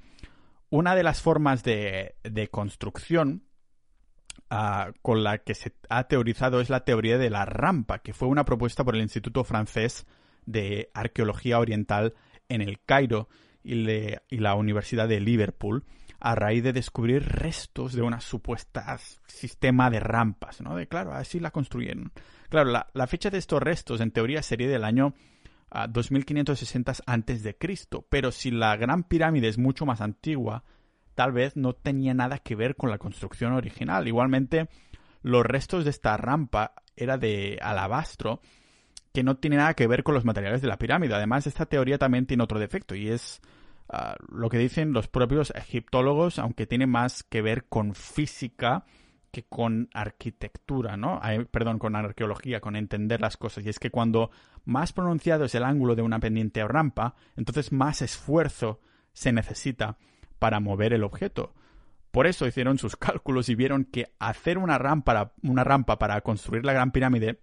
[0.71, 2.15] Una de las formas de,
[2.53, 3.49] construcción
[4.49, 8.29] ah, con la que se ha teorizado es la teoría de la rampa, que fue
[8.29, 10.07] una propuesta por el Instituto Francés
[10.47, 12.15] de Arqueología Oriental
[12.49, 13.29] en el Cairo
[13.65, 13.75] y
[14.39, 15.85] la Universidad de Liverpool
[16.25, 20.77] a raíz de descubrir restos de una supuesta sistema de rampas, ¿no?
[20.77, 22.13] De claro, así la construyeron.
[22.49, 25.15] Claro, la, fecha de estos restos en teoría sería del año
[25.89, 28.07] 2560 antes de Cristo.
[28.09, 30.63] Pero si la Gran Pirámide es mucho más antigua,
[31.17, 34.07] tal vez no tenía nada que ver con la construcción original.
[34.07, 34.69] Igualmente,
[35.23, 38.41] los restos de esta rampa era de alabastro,
[39.13, 41.15] que no tiene nada que ver con los materiales de la pirámide.
[41.15, 43.41] Además, esta teoría también tiene otro defecto y es
[43.89, 48.85] ah, lo que dicen los propios egiptólogos, aunque tiene más que ver con física
[49.33, 51.21] que con arquitectura, ¿no?
[51.51, 53.65] perdón, con arqueología, con entender las cosas.
[53.65, 54.31] Y es que cuando
[54.67, 58.81] más pronunciado es el ángulo de una pendiente o rampa, entonces más esfuerzo
[59.15, 59.97] se necesita
[60.39, 61.55] para mover el objeto.
[62.11, 66.65] Por eso hicieron sus cálculos y vieron que hacer una rampa, una rampa para construir
[66.65, 67.41] la gran pirámide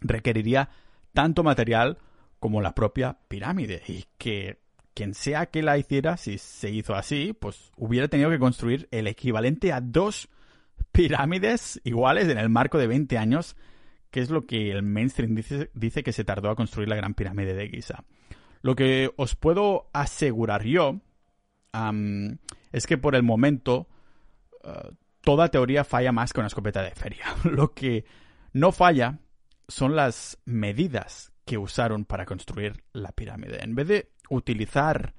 [0.00, 0.68] requeriría
[1.14, 1.98] tanto material
[2.38, 4.60] como la propia pirámide y que
[4.94, 9.06] quien sea que la hiciera, si se hizo así, pues hubiera tenido que construir el
[9.08, 10.28] equivalente a dos
[10.92, 13.56] pirámides iguales en el marco de 20 años,
[14.10, 17.54] que es lo que el mainstream dice, que se tardó a construir la Gran Pirámide
[17.54, 18.04] de Giza.
[18.62, 21.00] Lo que os puedo asegurar yo
[22.72, 23.88] es que por el momento
[24.62, 27.26] uh, toda teoría falla más que una escopeta de feria.
[27.44, 28.04] lo que
[28.52, 29.18] no falla
[29.66, 33.62] son las medidas que usaron para construir la pirámide.
[33.62, 35.14] En vez de utilizar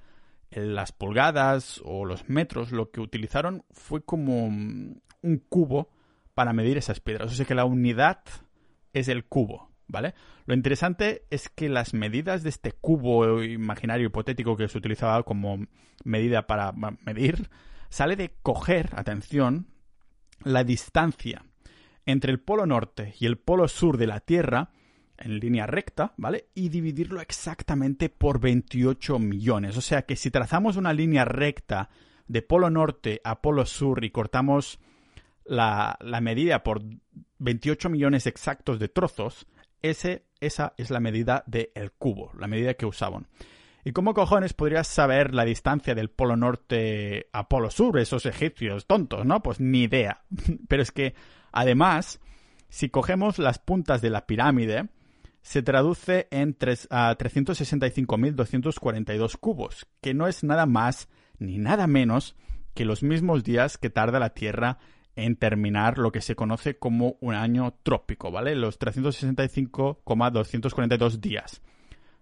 [0.50, 5.02] las pulgadas o los metros, lo que utilizaron fue como un
[5.48, 5.90] cubo
[6.34, 7.32] para medir esas piedras.
[7.32, 8.20] O sea que la unidad
[8.92, 10.14] es el cubo, ¿vale?
[10.46, 15.66] Lo interesante es que las medidas de este cubo imaginario hipotético que se utilizaba como
[16.04, 16.72] medida para
[17.04, 17.48] medir,
[17.88, 19.68] sale de coger, atención,
[20.44, 21.42] la distancia
[22.04, 24.70] entre el polo norte y el polo sur de la Tierra
[25.18, 26.48] en línea recta, ¿vale?
[26.54, 29.76] Y dividirlo exactamente por 28 millones.
[29.76, 31.90] O sea que si trazamos una línea recta
[32.28, 34.78] de polo norte a polo sur y cortamos
[35.44, 36.82] la, medida por
[37.38, 39.46] 28 millones exactos de trozos,
[39.82, 43.28] ese, esa es la medida del cubo, la medida que usaban.
[43.84, 48.86] ¿Y cómo cojones podrías saber la distancia del polo norte a polo sur, esos egipcios
[48.86, 49.42] tontos, no?
[49.42, 50.22] Pues ni idea.
[50.68, 51.14] Pero es que,
[51.52, 52.20] además,
[52.68, 54.88] si cogemos las puntas de la pirámide,
[55.46, 62.34] se traduce en 365.242 cubos, que no es nada más ni nada menos
[62.74, 64.78] que los mismos días que tarda la Tierra
[65.14, 68.56] en terminar lo que se conoce como un año trópico, ¿vale?
[68.56, 71.62] Los 365,242 días.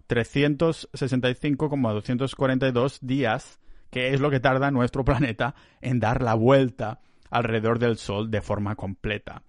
[0.07, 3.59] 365,242 días,
[3.89, 8.43] que es lo que tarda nuestro planeta en dar la vuelta alrededor del Sol de
[8.43, 9.43] forma completa.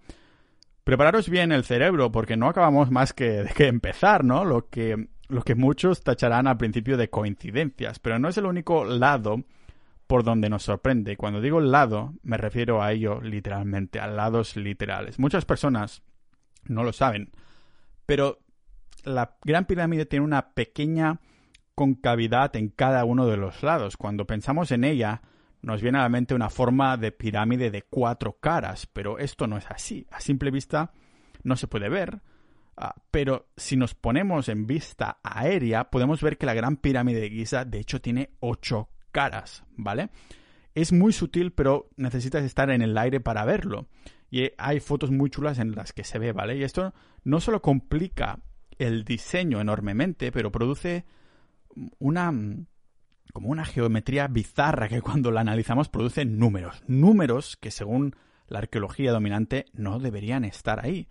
[0.86, 4.44] Prepararos bien el cerebro porque no acabamos más que, que empezar, ¿no?
[4.44, 8.84] Lo que, lo que muchos tacharán al principio de coincidencias, pero no es el único
[8.84, 9.42] lado
[10.06, 11.16] por donde nos sorprende.
[11.16, 15.18] Cuando digo lado, me refiero a ello literalmente, a lados literales.
[15.18, 16.04] Muchas personas
[16.66, 17.32] no lo saben,
[18.06, 18.38] pero
[19.02, 21.18] la Gran Pirámide tiene una pequeña
[21.74, 23.96] concavidad en cada uno de los lados.
[23.96, 25.20] Cuando pensamos en ella,
[25.66, 29.56] nos viene a la mente una forma de pirámide de cuatro caras, pero esto no
[29.56, 30.06] es así.
[30.12, 30.92] A simple vista
[31.42, 32.22] no se puede ver,
[32.76, 37.30] ah, pero si nos ponemos en vista aérea, podemos ver que la gran pirámide de
[37.30, 40.10] Giza de hecho tiene ocho caras, ¿vale?
[40.76, 43.88] Es muy sutil, pero necesitas estar en el aire para verlo.
[44.30, 46.56] Y hay fotos muy chulas en las que se ve, ¿vale?
[46.56, 48.38] Y esto no solo complica
[48.78, 51.06] el diseño enormemente, pero produce
[51.98, 52.32] una
[53.36, 58.16] como una geometría bizarra que cuando la analizamos produce números, números que según
[58.48, 61.06] la arqueología dominante no deberían estar ahí.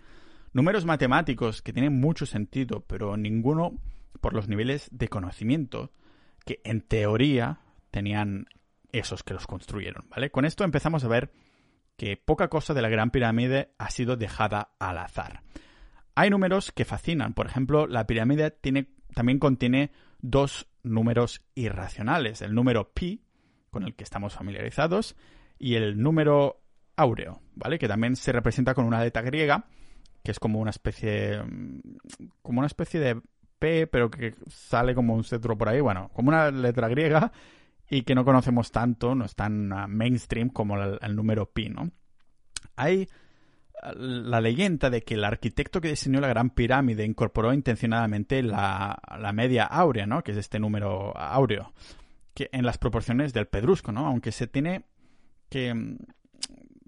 [0.51, 3.79] Números matemáticos que tienen mucho sentido, pero ninguno
[4.21, 5.91] por los niveles de conocimiento
[6.45, 7.59] que en teoría
[7.91, 8.47] tenían
[8.91, 10.31] esos que los construyeron, ¿vale?
[10.31, 11.31] Con esto empezamos a ver
[11.95, 15.43] que poca cosa de la Gran Pirámide ha sido dejada al azar.
[16.15, 22.53] Hay números que fascinan, por ejemplo, la pirámide tiene, también contiene dos números irracionales, el
[22.53, 23.21] número pi,
[23.69, 25.15] con el que estamos familiarizados,
[25.57, 26.61] y el número
[26.95, 27.77] áureo, ¿vale?
[27.79, 29.65] Que también se representa con una letra griega,
[30.23, 31.81] que es como una especie mm,
[32.41, 33.21] como una especie de
[33.59, 37.31] P, pero que sale como un cetro por ahí, bueno, como una letra griega
[37.89, 41.69] y que no conocemos tanto, no es tan ah, mainstream como el, el número pi,
[41.69, 41.91] ¿no?
[42.75, 43.07] Hay
[43.95, 48.99] la leyenda de que el arquitecto que diseñó la Gran Pirámide incorporó intencionadamente la,
[49.33, 50.23] media áurea, ¿no?
[50.23, 51.73] Que es este número áureo,
[52.33, 54.07] que en las proporciones del pedrusco, ¿no?
[54.07, 54.85] Aunque se tiene
[55.49, 55.97] que mm,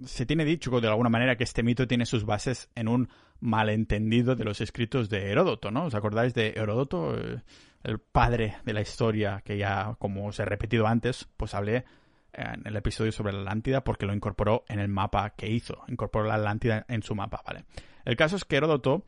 [0.05, 4.35] se tiene dicho de alguna manera que este mito tiene sus bases en un malentendido
[4.35, 5.85] de los escritos de Heródoto, ¿no?
[5.85, 7.41] ¿Os acordáis de Heródoto, eh,
[7.83, 11.85] el padre de la historia que ya, como os he repetido antes, pues hablé
[12.33, 15.83] en el episodio sobre la Atlántida porque lo incorporó en el mapa que hizo.
[15.87, 17.65] Incorporó la Atlántida en su mapa, ¿vale?
[18.05, 19.03] El caso es que Heródoto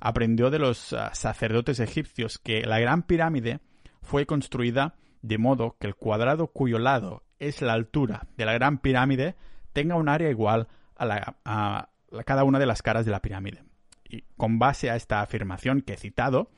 [0.00, 3.60] aprendió de los ah, sacerdotes egipcios que la Gran Pirámide
[4.02, 8.78] fue construida de modo que el cuadrado cuyo lado es la altura de la Gran
[8.78, 9.34] Pirámide
[9.72, 11.88] tenga un área igual a, la, a
[12.24, 13.64] cada una de las caras de la pirámide.
[14.08, 16.50] Y con base a esta afirmación que he citado,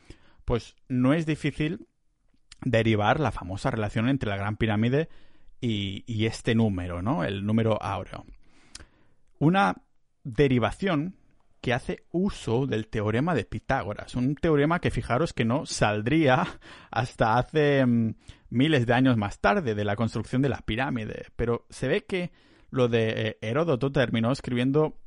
[0.45, 1.87] pues no es difícil
[2.63, 5.09] derivar la famosa relación entre la Gran Pirámide
[5.61, 7.25] y, este número, ¿no?
[7.25, 8.25] El número áureo.
[9.39, 9.77] Una
[10.25, 11.17] derivación
[11.61, 16.47] que hace uso del teorema de Pitágoras, un teorema que fijaros que no saldría
[16.91, 18.15] hasta hace mm,
[18.51, 22.31] miles de años más tarde de la construcción de la pirámide, pero se ve que
[22.71, 24.99] lo de eh, Heródoto terminó escribiendo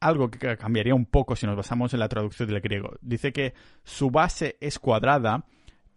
[0.00, 2.94] algo que cambiaría un poco si nos basamos en la traducción del griego.
[3.02, 3.52] Dice que
[3.84, 5.44] su base es cuadrada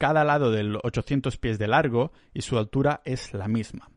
[0.04, 3.90] cada lado del 800 pies de largo y su altura es la misma.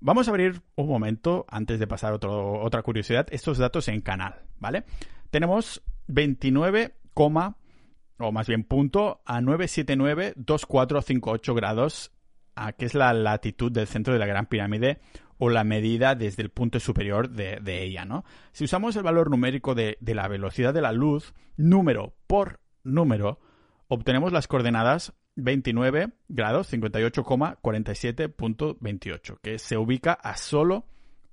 [0.01, 4.43] Vamos a abrir un momento, antes de pasar a otra curiosidad, estos datos en canal,
[4.59, 4.85] ¿vale?
[5.31, 12.13] Tenemos 29, o más bien punto, a 9792458 grados,
[12.55, 15.01] a, que es la latitud del centro de la Gran Pirámide,
[15.39, 18.27] o la medida desde el punto superior de, ella, ¿no?
[18.53, 23.41] Si usamos el valor numérico de, la velocidad de la luz, número por número,
[23.87, 30.85] obtenemos las coordenadas 29 grados 58,47.28, que se ubica a solo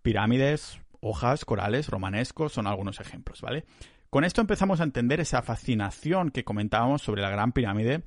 [0.01, 3.65] Pirámides, hojas, corales, romanescos son algunos ejemplos, ¿vale?
[4.09, 8.03] Con esto empezamos a entender esa fascinación que comentábamos sobre la Gran Pirámide,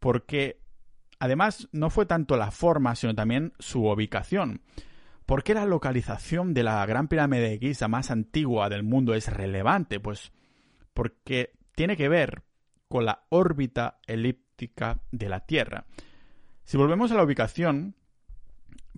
[0.00, 0.60] porque
[1.20, 4.62] además no fue tanto la forma, sino también su ubicación.
[5.26, 9.32] ¿Por qué la localización de la Gran Pirámide de Giza más antigua del mundo es
[9.32, 9.98] relevante?
[9.98, 10.32] Pues
[10.92, 12.42] porque tiene que ver
[12.88, 15.86] con la órbita elíptica de la Tierra.
[16.64, 17.96] Si volvemos a la ubicación,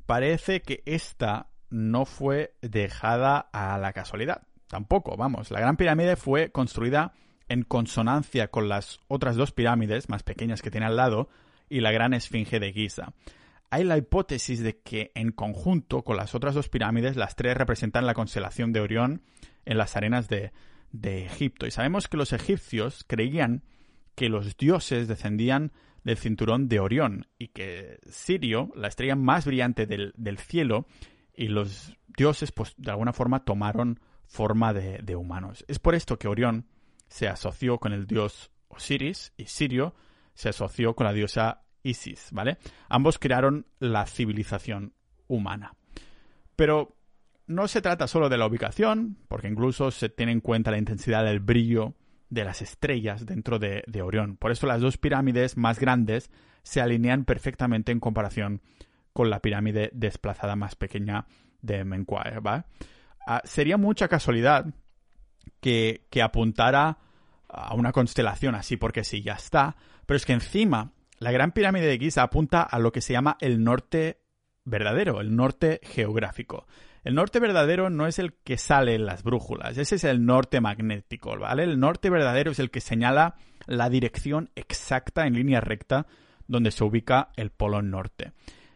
[0.05, 4.43] parece que esta no fue dejada a la casualidad.
[4.67, 5.51] Tampoco, vamos.
[5.51, 7.13] La Gran Pirámide fue construida
[7.49, 11.29] en consonancia con las otras dos pirámides más pequeñas que tiene al lado
[11.69, 13.13] y la Gran Esfinge de Giza.
[13.71, 18.07] Hay la hipótesis de que en conjunto con las otras dos pirámides, las tres representan
[18.07, 19.23] la constelación de Orión
[19.65, 20.53] en las arenas de,
[21.03, 21.67] Egipto.
[21.67, 23.65] Y sabemos que los egipcios creían
[24.15, 25.73] que los dioses descendían
[26.05, 30.87] del cinturón de Orión y que Sirio, la estrella más brillante del, cielo,
[31.35, 35.67] y los dioses, pues de alguna forma tomaron forma de, de, humanos.
[35.69, 36.67] Es por esto que Orión
[37.09, 39.95] se asoció con el dios Osiris y Sirio
[40.35, 42.59] se asoció con la diosa Isis, ¿vale?
[42.89, 44.93] Ambos crearon la civilización
[45.29, 45.75] humana.
[46.57, 46.97] Pero
[47.47, 51.25] no se trata solo de la ubicación, porque incluso se tiene en cuenta la intensidad
[51.25, 51.95] del brillo
[52.29, 54.37] de las estrellas dentro de, Orión.
[54.37, 56.31] Por eso las dos pirámides más grandes
[56.63, 58.63] se alinean perfectamente en comparación
[59.13, 61.27] con la pirámide desplazada más pequeña
[61.63, 62.41] de Menquire.
[63.27, 64.67] Ah, sería mucha casualidad
[65.61, 66.99] que, que apuntara
[67.49, 69.77] a una constelación así porque sí, ya está.
[70.05, 73.37] Pero es que encima la gran pirámide de Giza apunta a lo que se llama
[73.41, 74.21] el norte
[74.65, 76.67] verdadero, el norte geográfico.
[77.05, 80.61] El norte verdadero no es el que sale en las brújulas, ese es el norte
[80.61, 81.63] magnético, ¿vale?
[81.63, 83.37] El norte verdadero es el que señala
[83.67, 86.07] la dirección exacta en línea recta
[86.49, 88.33] donde se ubica el polo norte.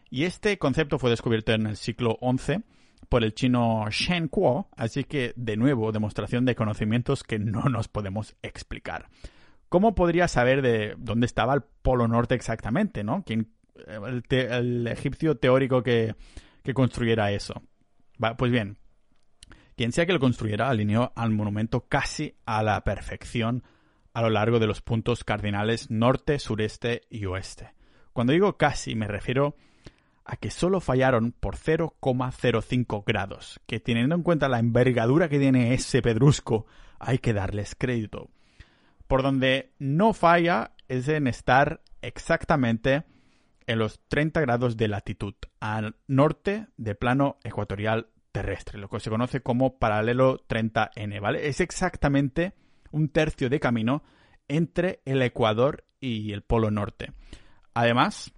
[0.09, 2.63] Y este concepto fue descubierto en el siglo XI
[3.09, 7.87] por el chino Shen Kuo, así que de nuevo demostración de conocimientos que no nos
[7.87, 9.09] podemos explicar.
[9.71, 13.23] ¿Cómo podría saber de dónde estaba el polo norte exactamente, no?
[13.87, 16.15] el, egipcio teórico que
[16.75, 17.63] construyera eso
[18.37, 18.77] pues bien,
[19.75, 23.63] quien sea que lo construyera alineó al monumento casi a la perfección
[24.13, 27.73] a lo largo de los puntos cardinales norte, sureste y oeste.
[28.13, 29.55] Cuando digo casi me refiero
[30.23, 35.73] a que solo fallaron por 0,05 grados, que teniendo en cuenta la envergadura que tiene
[35.73, 36.67] ese pedrusco,
[36.99, 38.29] hay que darles crédito.
[39.11, 43.03] Por donde no falla es en estar exactamente
[43.67, 49.09] en los 30 grados de latitud, al norte del plano ecuatorial terrestre, lo que se
[49.09, 51.49] conoce como paralelo 30N, ¿vale?
[51.49, 52.53] Es exactamente
[52.91, 54.01] un tercio de camino
[54.47, 57.11] entre el Ecuador y el Polo Norte.
[57.73, 58.31] Además,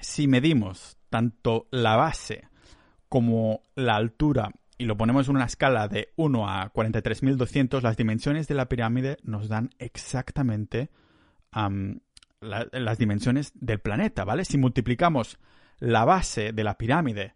[0.00, 2.46] si medimos tanto la base
[3.08, 8.46] como la altura y lo ponemos en una escala de 1 a 43.200, las dimensiones
[8.46, 10.90] de la pirámide nos dan exactamente
[12.40, 14.44] las dimensiones del planeta, ¿vale?
[14.44, 15.38] Si multiplicamos
[15.78, 17.34] la base de la pirámide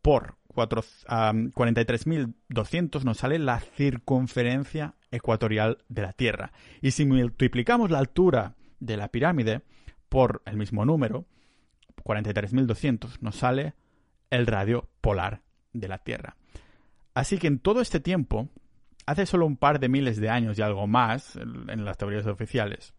[0.00, 6.52] por 43.200 nos sale la circunferencia ecuatorial de la Tierra.
[6.80, 9.62] Y si multiplicamos la altura de la pirámide
[10.08, 11.26] por el mismo número,
[12.04, 13.74] 43.200, nos sale
[14.30, 16.36] el radio polar de la Tierra.
[17.16, 18.50] Así que en todo este tiempo,
[19.06, 22.92] hace solo un par de miles de años y algo más, en las teorías oficiales,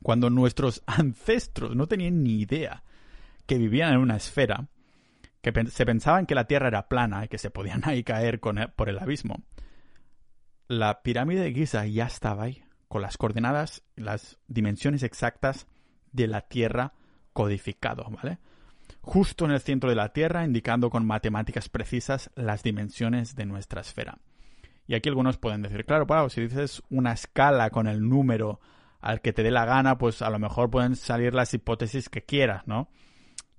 [0.00, 2.84] cuando nuestros ancestros no tenían ni idea
[3.46, 4.68] que vivían en una esfera,
[5.42, 8.88] que se pensaban que la Tierra era plana y que se podían ahí caer por
[8.88, 9.42] el abismo,
[10.68, 15.66] la pirámide de Giza ya estaba ahí, con las coordenadas, las dimensiones exactas
[16.12, 16.92] de la Tierra
[17.32, 18.38] codificado, ¿vale?
[19.10, 23.80] Justo en el centro de la Tierra, indicando con matemáticas precisas las dimensiones de nuestra
[23.80, 24.18] esfera.
[24.86, 28.60] Y aquí algunos pueden decir, claro, si dices una escala con el número
[29.00, 32.20] al que te dé la gana, pues a lo mejor pueden salir las hipótesis que
[32.20, 32.90] quieras, ¿no?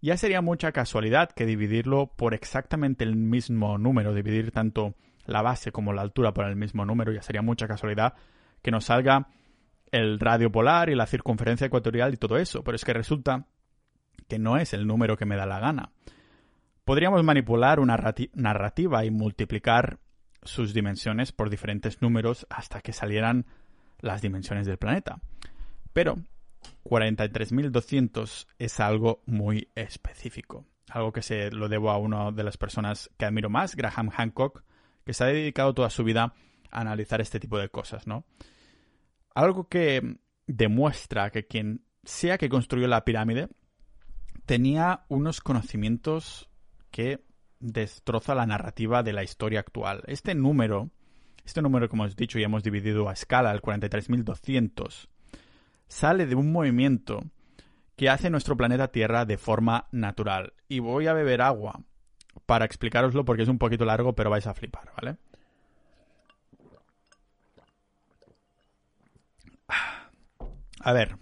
[0.01, 4.93] Ya sería mucha casualidad que dividirlo por exactamente el mismo número, dividir tanto
[5.25, 8.13] la base como la altura por el mismo número, ya sería mucha casualidad
[8.61, 9.29] que nos salga
[9.91, 13.47] el radio polar y la circunferencia ecuatorial y todo eso, pero es que resulta
[14.29, 15.91] que no es el número que me da la gana.
[16.85, 17.99] Podríamos manipular una
[18.33, 19.99] narrativa y multiplicar
[20.43, 23.45] sus dimensiones por diferentes números hasta que salieran
[23.99, 25.19] las dimensiones del planeta.
[25.91, 26.17] Pero
[26.85, 30.65] 43.200 es algo muy específico.
[30.89, 34.63] Algo que se lo debo a una de las personas que admiro más, Graham Hancock,
[35.05, 36.33] que se ha dedicado toda su vida
[36.71, 38.25] a analizar este tipo de cosas, ¿no?
[39.35, 40.17] Algo que
[40.47, 43.49] demuestra que quien sea que construyó la pirámide
[44.49, 46.49] tenía unos conocimientos
[46.89, 47.23] que
[47.59, 50.01] destroza la narrativa de la historia actual.
[50.07, 50.89] Este número,
[51.45, 55.07] este número como hemos dicho y hemos dividido a escala, el 43.200,
[55.87, 57.19] sale de un movimiento
[57.95, 60.53] que hace nuestro planeta Tierra de forma natural.
[60.67, 61.83] Y voy a beber agua
[62.47, 65.17] para explicaroslo porque es un poquito largo, pero vais a flipar, ¿vale?
[70.79, 71.17] A ver,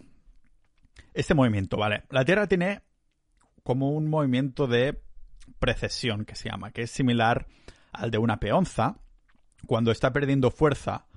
[1.13, 2.05] este movimiento, ¿vale?
[2.09, 2.86] La Tierra tiene
[3.67, 4.97] como un movimiento de
[5.59, 7.47] precesión que se llama, que es similar
[7.91, 8.95] al de una peonza.
[9.65, 11.07] Cuando está perdiendo fuerza,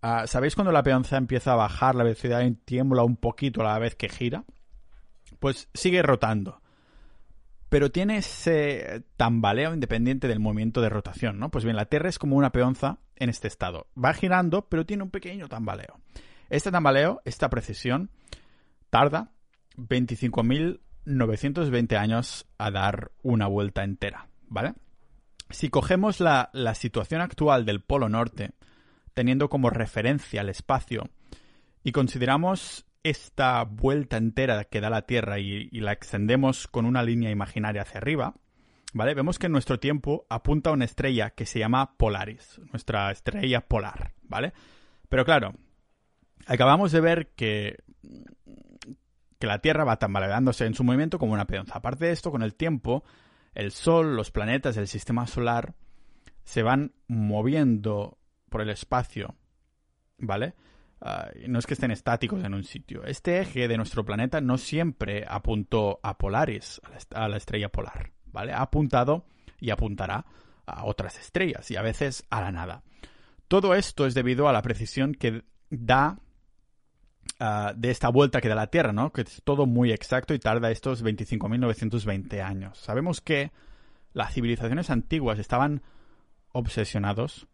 [0.00, 3.64] ah, ¿sabéis cuando la peonza empieza a bajar la velocidad y tiembla un poquito a
[3.64, 4.44] la vez que gira?
[5.40, 6.60] Pues sigue rotando
[7.70, 11.50] pero tiene ese tambaleo independiente del movimiento de rotación, ¿no?
[11.50, 13.88] Pues bien, la Tierra es como una peonza en este estado.
[13.98, 15.98] Va girando, pero tiene un pequeño tambaleo.
[16.50, 18.12] Este tambaleo, esta precisión,
[18.90, 19.32] tarda
[21.06, 24.74] 25.920 años a dar una vuelta entera, ¿vale?
[25.50, 28.52] Si cogemos la, la situación actual del Polo Norte,
[29.12, 31.10] teniendo como referencia el espacio,
[31.82, 37.30] y consideramos esta vuelta entera que da la Tierra y, la extendemos con una línea
[37.30, 38.34] imaginaria hacia arriba,
[38.94, 39.14] ¿vale?
[39.14, 43.60] Vemos que en nuestro tiempo apunta a una estrella que se llama Polaris, nuestra estrella
[43.60, 44.54] polar, ¿vale?
[45.10, 45.54] Pero claro,
[46.46, 47.76] acabamos de ver que,
[49.44, 51.74] que la Tierra va tambaleándose en su movimiento como una peonza.
[51.74, 53.04] Aparte de esto, con el tiempo,
[53.54, 55.74] el Sol, los planetas del sistema solar
[56.44, 58.16] se van moviendo
[58.48, 59.34] por el espacio,
[60.16, 60.54] ¿vale?
[61.46, 63.04] no es que estén estáticos en un sitio.
[63.04, 66.80] Este eje de nuestro planeta no siempre apuntó a Polaris,
[67.14, 68.52] a la estrella polar, ¿vale?
[68.54, 69.26] Ha apuntado
[69.60, 70.24] y apuntará
[70.64, 72.82] a otras estrellas y a veces a la nada.
[73.48, 76.18] Todo esto es debido a la precisión que da
[77.40, 79.12] ah, de esta vuelta que da la Tierra, ¿no?
[79.12, 82.78] Que es todo muy exacto y tarda estos 25.920 años.
[82.78, 83.52] Sabemos que
[84.12, 85.82] las civilizaciones antiguas estaban
[86.52, 87.46] obsesionados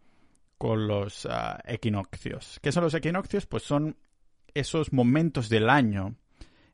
[0.59, 2.59] con los ah, equinoccios.
[2.63, 3.47] ¿Qué son los equinoccios?
[3.47, 3.97] Pues son
[4.55, 6.17] esos momentos del año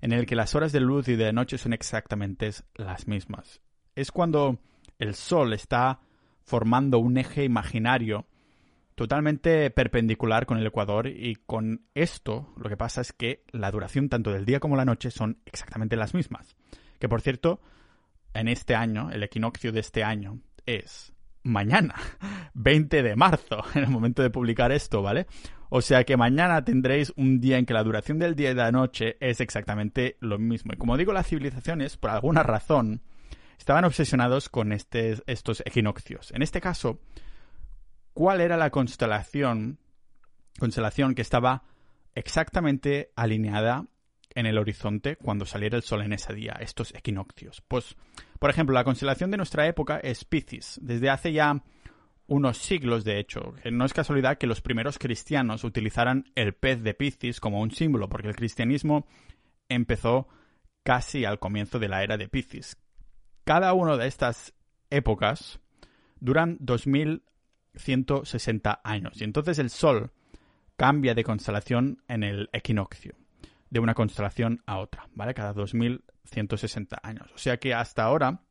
[0.01, 3.61] en el que las horas de luz y de noche son exactamente las mismas.
[3.95, 4.59] Es cuando
[4.99, 6.01] el Sol está
[6.43, 8.27] formando un eje imaginario
[8.97, 14.09] totalmente perpendicular con el ecuador y con esto lo que pasa es que la duración
[14.09, 16.57] tanto del día como la noche son exactamente las mismas.
[16.99, 17.61] Que por cierto,
[18.33, 21.95] en este año, el equinoccio de este año, es mañana,
[22.55, 25.27] 20 de marzo, en el momento de publicar esto, ¿vale?
[25.69, 28.63] O sea que mañana tendréis un día en que la duración del día y de
[28.63, 30.73] la noche es exactamente lo mismo.
[30.73, 33.03] Y como digo, las civilizaciones, por alguna razón,
[33.59, 36.31] estaban obsesionados con este, estos equinoccios.
[36.33, 37.01] En este caso,
[38.17, 39.79] ¿cuál era la constelación,
[40.59, 41.65] constelación que estaba
[42.15, 43.85] exactamente alineada
[44.35, 47.61] en el horizonte cuando saliera el sol en ese día, estos equinoccios?
[47.69, 47.95] Pues,
[48.39, 50.81] por ejemplo, la constelación de nuestra época es Piscis.
[50.83, 51.63] Desde hace ya
[52.27, 53.53] unos siglos, de hecho.
[53.71, 58.09] No es casualidad que los primeros cristianos utilizaran el pez de Piscis como un símbolo,
[58.09, 59.07] porque el cristianismo
[59.69, 60.27] empezó
[60.85, 62.79] casi al comienzo de la era de Piscis.
[63.45, 64.55] Cada una de estas
[64.89, 65.61] épocas
[66.19, 66.57] duran
[67.77, 70.11] 2160 años, y entonces el Sol
[70.77, 73.15] cambia de constelación en el equinoccio,
[73.71, 75.35] de una constelación a otra, ¿vale?
[75.35, 77.31] Cada 2160 años.
[77.35, 78.43] O sea que hasta ahora,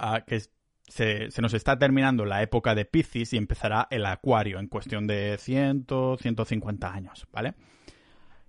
[0.00, 0.42] uh, que
[0.88, 5.36] se, nos está terminando la época de Piscis y empezará el Acuario en cuestión de
[5.38, 5.86] 100,
[6.18, 7.54] 150 años, ¿vale?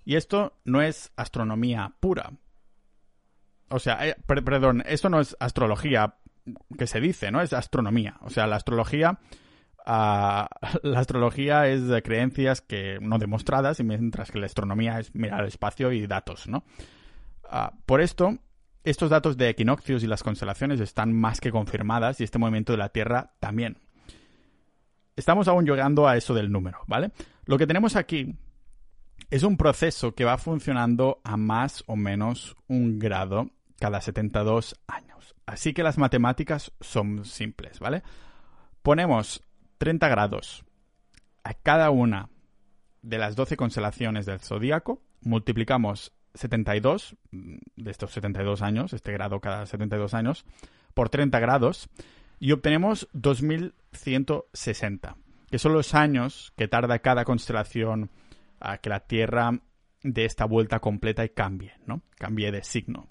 [0.06, 2.34] Y esto no es astronomía pura.
[3.70, 6.16] O sea, eh, perdón, esto no es astrología
[6.78, 7.42] que se dice, ¿no?
[7.42, 8.18] Es astronomía.
[8.22, 9.20] O sea, la astrología...
[9.86, 10.48] Ah,
[10.84, 15.92] la astrología es creencias que no demostradas, mientras que la astronomía es mirar el espacio
[15.92, 16.64] y datos, ¿no?
[17.50, 18.38] Ah, por esto,
[18.84, 22.78] estos datos de equinoccios y las constelaciones están más que confirmadas y este movimiento de
[22.78, 23.78] la Tierra también.
[25.16, 27.12] Estamos aún llegando a eso del número, ¿vale?
[27.46, 28.36] Lo que tenemos aquí
[29.30, 35.36] es un proceso que va funcionando a más o menos un grado cada 72 años.
[35.46, 38.02] Así que las matemáticas son simples, ¿vale?
[38.82, 39.44] Ponemos
[39.84, 40.64] 30 grados
[41.44, 42.30] a cada una
[43.02, 49.66] de las 12 constelaciones del zodíaco, multiplicamos 72, de estos 72 años, este grado cada
[49.66, 50.46] 72 años,
[50.94, 51.90] por 30 grados,
[52.40, 55.18] y obtenemos 2160,
[55.52, 58.10] que son los años que tarda cada constelación
[58.62, 59.52] a que la Tierra
[60.02, 62.04] dé esta vuelta completa y cambie, ¿no?
[62.18, 63.10] Cambie de signo.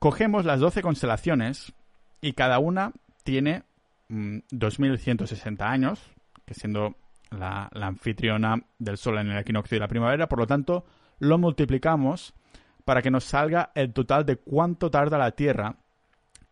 [0.00, 1.72] cogemos las 12 constelaciones
[2.20, 2.90] y cada una
[3.22, 3.67] tiene
[4.08, 6.00] 2160 mm, años,
[6.44, 6.96] que siendo
[7.30, 10.84] la, la anfitriona del Sol en el equinoccio de la primavera, por lo tanto,
[11.18, 12.34] lo multiplicamos
[12.84, 15.76] para que nos salga el total de cuánto tarda la Tierra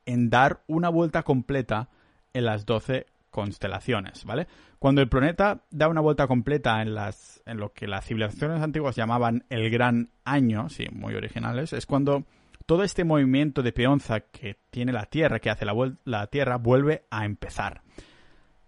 [0.05, 1.89] en dar una vuelta completa
[2.33, 4.47] en las 12 constelaciones, ¿vale?
[4.79, 8.97] Cuando el planeta da una vuelta completa en, las, en lo que las civilizaciones antiguas
[8.97, 12.25] llamaban el gran año, sí, muy originales, es cuando
[12.67, 15.65] todo este movimiento de peonza que tiene la Tierra, que hace
[16.05, 17.83] la, Tierra, vuelve a empezar.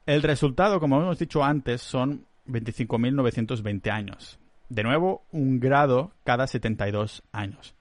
[0.06, 4.38] El resultado, como hemos dicho antes, son 25.920 años.
[4.68, 7.74] De nuevo, un grado cada 72 años.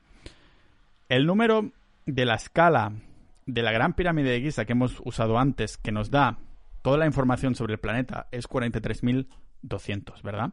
[1.08, 1.72] El número
[2.06, 2.94] de la escala
[3.46, 6.40] de la Gran Pirámide de Giza que hemos usado antes, que nos da
[6.82, 10.52] toda la información sobre el planeta, es 43.200, ¿verdad?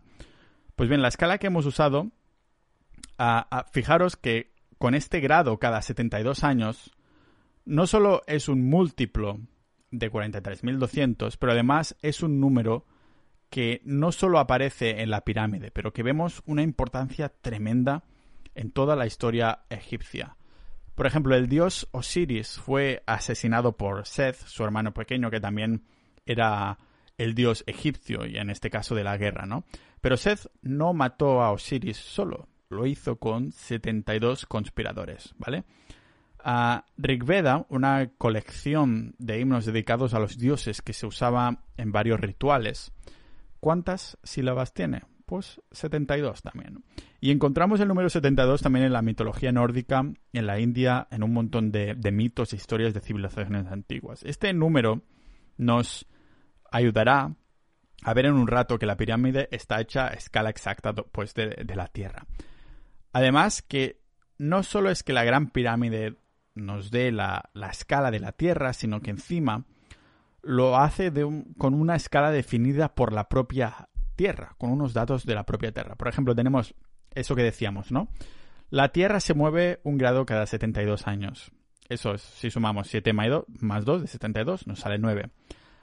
[0.76, 2.10] Pues bien, la escala que hemos usado,
[3.72, 4.53] fijaros que
[4.85, 6.91] con este grado cada 72 años,
[7.64, 9.41] no solo es un múltiplo
[9.91, 12.85] de 43.200, pero además es un número
[13.49, 18.05] que no solo aparece en la pirámide, pero que vemos una importancia tremenda
[18.55, 20.37] en toda la historia egipcia.
[20.95, 25.87] Por ejemplo, el dios Osiris fue asesinado por Seth, su hermano pequeño, que también
[26.26, 26.78] era
[27.16, 29.64] el dios egipcio, y en este caso de la guerra, ¿no?
[30.03, 35.64] Pero Seth no mató a Osiris solo, lo hizo con 72 conspiradores, ¿vale?
[36.38, 42.20] A Rigveda, una colección de himnos dedicados a los dioses que se usaba en varios
[42.20, 42.92] rituales,
[43.64, 45.04] ¿Cuántas sílabas tiene?
[45.24, 46.84] Pues 72 también.
[47.18, 50.04] Y encontramos el número 72 también en la mitología nórdica,
[50.34, 54.22] en la India, en un montón de, mitos e historias de civilizaciones antiguas.
[54.22, 55.00] Este número
[55.56, 56.06] nos
[56.70, 57.34] ayudará
[58.02, 61.64] a ver en un rato que la pirámide está hecha a escala exacta pues, de,
[61.74, 62.26] la Tierra.
[63.14, 64.00] Además que
[64.38, 66.16] no solo es que la gran pirámide
[66.56, 69.64] nos dé la, la escala de la Tierra, sino que encima
[70.42, 71.12] lo hace
[71.56, 75.94] con una escala definida por la propia Tierra, con unos datos de la propia Tierra.
[75.94, 76.74] Por ejemplo, tenemos
[77.14, 78.08] eso que decíamos, ¿no?
[78.68, 81.52] La Tierra se mueve un grado cada 72 años.
[81.88, 85.30] Eso es, si sumamos 7 más 2 de 72, nos sale 9.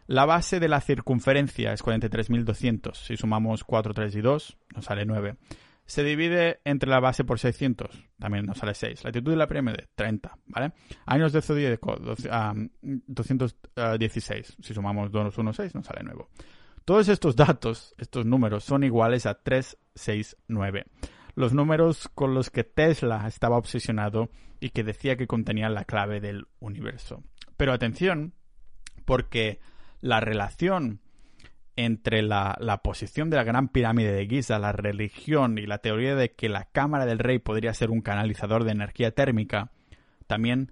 [0.08, 2.94] La base de la circunferencia es 43.200.
[2.94, 5.38] Si sumamos 4, 3 y 2, nos sale 9
[5.86, 9.04] se divide entre la base por 600, también nos sale 6.
[9.04, 10.74] Latitud de la pirámide, 30, ¿vale?
[11.06, 14.58] Años de zodíaco, 216.
[14.62, 16.30] Si sumamos 2, 1, 6, nos sale nuevo.
[16.86, 20.86] Todos estos datos, estos números, son iguales a 3, 6, 9.
[21.36, 24.30] los números con los que Tesla estaba obsesionado
[24.60, 27.24] y que decía que contenían la clave del universo.
[27.58, 28.34] Pero atención,
[29.06, 29.60] porque
[30.00, 31.02] la relación
[31.76, 36.16] entre la, la, posición de la gran pirámide de Giza, la religión y la teoría
[36.16, 39.72] de que la cámara del rey podría ser un canalizador de energía térmica,
[40.28, 40.72] también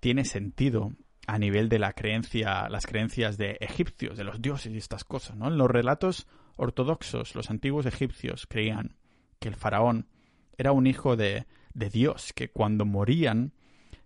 [0.00, 0.92] tiene sentido
[1.26, 5.36] a nivel de la creencia, las creencias de egipcios, de los dioses y estas cosas,
[5.36, 5.48] ¿no?
[5.48, 8.96] En los relatos ortodoxos, los antiguos egipcios creían
[9.38, 10.08] que el faraón
[10.56, 13.52] era un hijo de, de Dios, que cuando morían,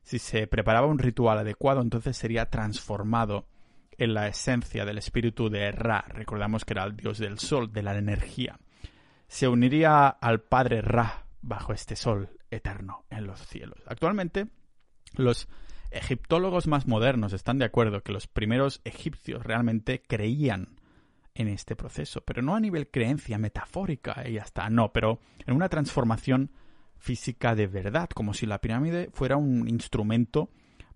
[0.03, 3.47] si se preparaba un ritual adecuado, entonces sería transformado
[4.01, 6.05] en la esencia del espíritu de Ra.
[6.09, 8.59] Recordamos que era el dios del sol, de la energía.
[9.29, 13.79] Se uniría al padre Ra bajo este sol eterno en los cielos.
[13.87, 14.49] Actualmente,
[15.17, 15.49] los
[15.91, 20.81] egiptólogos más modernos están de acuerdo que los primeros egipcios realmente creían
[21.35, 25.55] en este proceso, pero no a nivel creencia metafórica y ya está, no, pero en
[25.55, 26.53] una transformación
[26.97, 30.49] física de verdad, como si la pirámide fuera un instrumento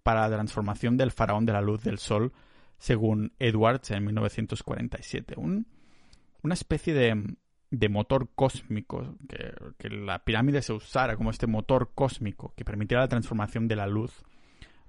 [0.03, 2.33] para la transformación del faraón de la luz del sol,
[2.79, 5.35] según Edwards en 1947.
[5.37, 7.37] una especie de,
[7.71, 13.03] de motor cósmico, que, que, la pirámide se usara como este motor cósmico que permitiera
[13.03, 14.25] la transformación de la luz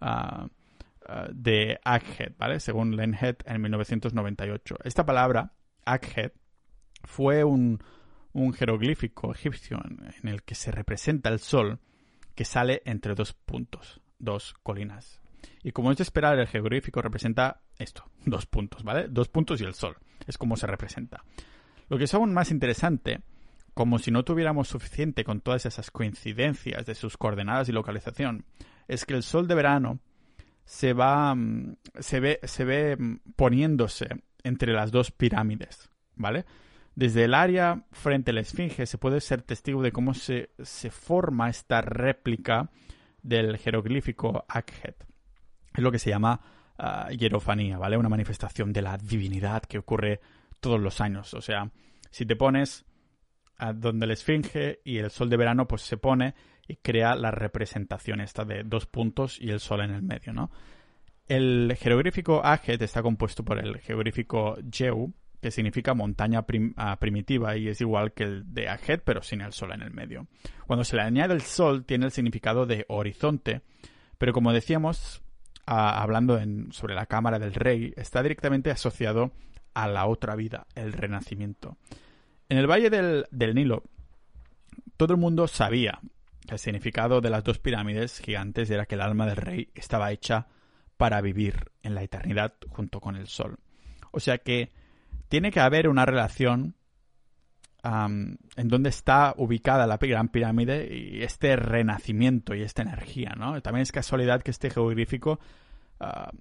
[0.02, 0.48] Ah,
[1.08, 2.60] ah, de Aghed, ¿vale?
[2.60, 4.78] Según Lenhead en 1998.
[4.84, 5.54] Esta palabra,
[5.86, 6.32] Aghed,
[7.04, 7.84] fue un,
[8.34, 11.80] un jeroglífico egipcio en, el que se representa el sol
[12.34, 15.22] que sale entre dos puntos, dos colinas.
[15.64, 19.08] Y como es de esperar, el jeroglífico representa esto, dos puntos, ¿vale?
[19.10, 19.98] Dos puntos y el sol.
[20.28, 21.24] Es como se representa.
[21.90, 23.22] Lo que es aún más interesante,
[23.74, 28.46] como si no tuviéramos suficiente con todas esas coincidencias de sus coordenadas y localización,
[28.88, 30.00] es que el sol de verano
[30.64, 34.08] se va mm, se ve se ve mm, poniéndose
[34.44, 36.46] entre las dos pirámides, ¿vale?
[36.96, 40.90] Desde el área frente a la esfinge se puede ser testigo de cómo se, se
[40.90, 42.70] forma esta réplica
[43.22, 45.06] del jeroglífico Akhet.
[45.74, 46.40] Es lo que se llama
[47.18, 47.98] hierofanía, ¿vale?
[47.98, 50.20] Una manifestación de la divinidad que ocurre
[50.60, 51.34] todos los años.
[51.34, 51.72] O sea,
[52.12, 52.86] si te pones
[53.58, 56.36] a donde la esfinge y el sol de verano, pues se pone
[56.68, 60.52] y crea la representación esta de dos puntos y el sol en el medio, ¿no?
[61.28, 65.12] El jeroglífico Ajet está compuesto por el jeroglífico Jeu,
[65.42, 66.46] que significa montaña
[66.78, 69.92] ah, primitiva y es igual que el de Ajet, pero sin el sol en el
[69.92, 70.28] medio.
[70.68, 73.62] Cuando se le añade el sol, tiene el significado de horizonte,
[74.18, 75.24] pero como decíamos,
[75.66, 76.40] hablando
[76.72, 79.32] sobre la cámara del rey, está directamente asociado
[79.74, 81.78] a la otra vida, el renacimiento.
[82.50, 83.84] En el valle del, del Nilo,
[84.98, 86.00] todo el mundo sabía
[86.48, 90.48] el significado de las dos pirámides gigantes era que el alma del rey estaba hecha
[90.98, 93.58] para vivir en la eternidad junto con el sol.
[94.12, 94.72] O sea que
[95.28, 96.76] tiene que haber una relación
[97.86, 103.62] en donde está ubicada la gran pirámide y este renacimiento y esta energía, ¿no?
[103.62, 105.40] También es casualidad que este geográfico
[106.00, 106.36] uh,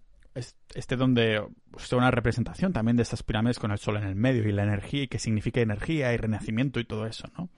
[0.75, 4.49] esté donde sea una representación también de estas pirámides con el sol en el medio
[4.49, 7.49] y la energía y que significa energía y renacimiento y todo eso, ¿no?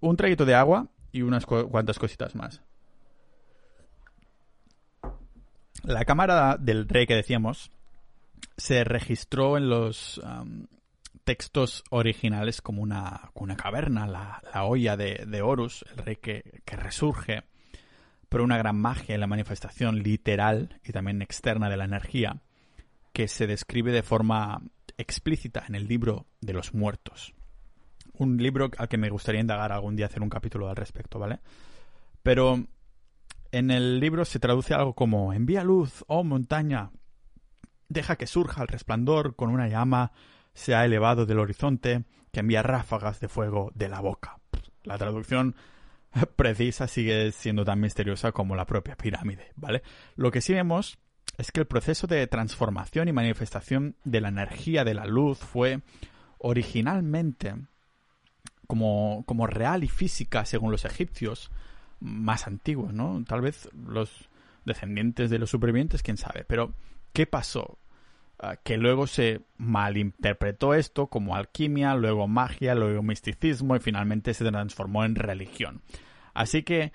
[0.00, 2.62] un traguito de agua y unas cuantas cositas más.
[5.82, 7.72] La cámara del rey que decíamos
[8.56, 10.20] se registró en los
[11.28, 17.44] textos originales como una, una caverna, la, olla de, Horus, el rey que, que resurge,
[18.30, 22.40] por una gran magia en la manifestación literal y también externa de la energía,
[23.12, 24.62] que se describe de forma
[24.96, 27.34] explícita en el libro de los muertos
[28.14, 31.40] un libro al que me gustaría indagar algún día hacer un capítulo al respecto, ¿vale?
[32.22, 32.64] Pero
[33.52, 36.90] en el libro se traduce algo como envía luz, oh montaña,
[37.88, 40.10] deja que surja el resplandor con una llama
[40.58, 42.02] se ha elevado del horizonte
[42.32, 44.40] que envía ráfagas de fuego de la boca.
[44.82, 45.54] La traducción
[46.36, 49.82] precisa sigue siendo tan misteriosa como la propia pirámide, ¿vale?
[50.16, 50.98] Lo que sí vemos
[51.36, 55.80] es que el proceso de transformación y manifestación de la energía de la luz fue
[56.38, 57.54] originalmente
[58.66, 61.52] como, como real y física según los egipcios
[62.00, 63.22] más antiguos, ¿no?
[63.28, 64.28] Tal vez los
[64.64, 66.44] descendientes de los supervivientes, quién sabe.
[66.44, 66.74] Pero,
[67.12, 67.78] ¿qué pasó?
[68.40, 74.44] Ah, que luego se malinterpretó esto como alquimia, luego magia, luego misticismo y finalmente se
[74.44, 75.82] transformó en religión.
[76.34, 76.92] Así que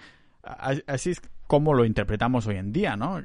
[0.87, 3.21] así es como lo interpretamos hoy en día, ¿no?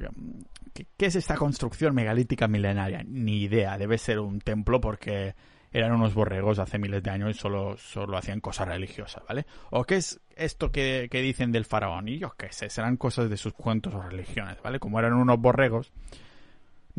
[0.73, 3.03] ¿Qué, es esta construcción megalítica milenaria?
[3.07, 5.35] Ni idea, debe ser un templo porque
[5.71, 9.45] eran unos borregos hace miles de años y solo, solo hacían cosas religiosas, ¿vale?
[9.69, 12.09] ¿O qué es esto que, dicen del faraón?
[12.09, 14.79] Y yo qué sé, serán cosas de sus cuentos o religiones, ¿vale?
[14.79, 15.93] Como eran unos borregos.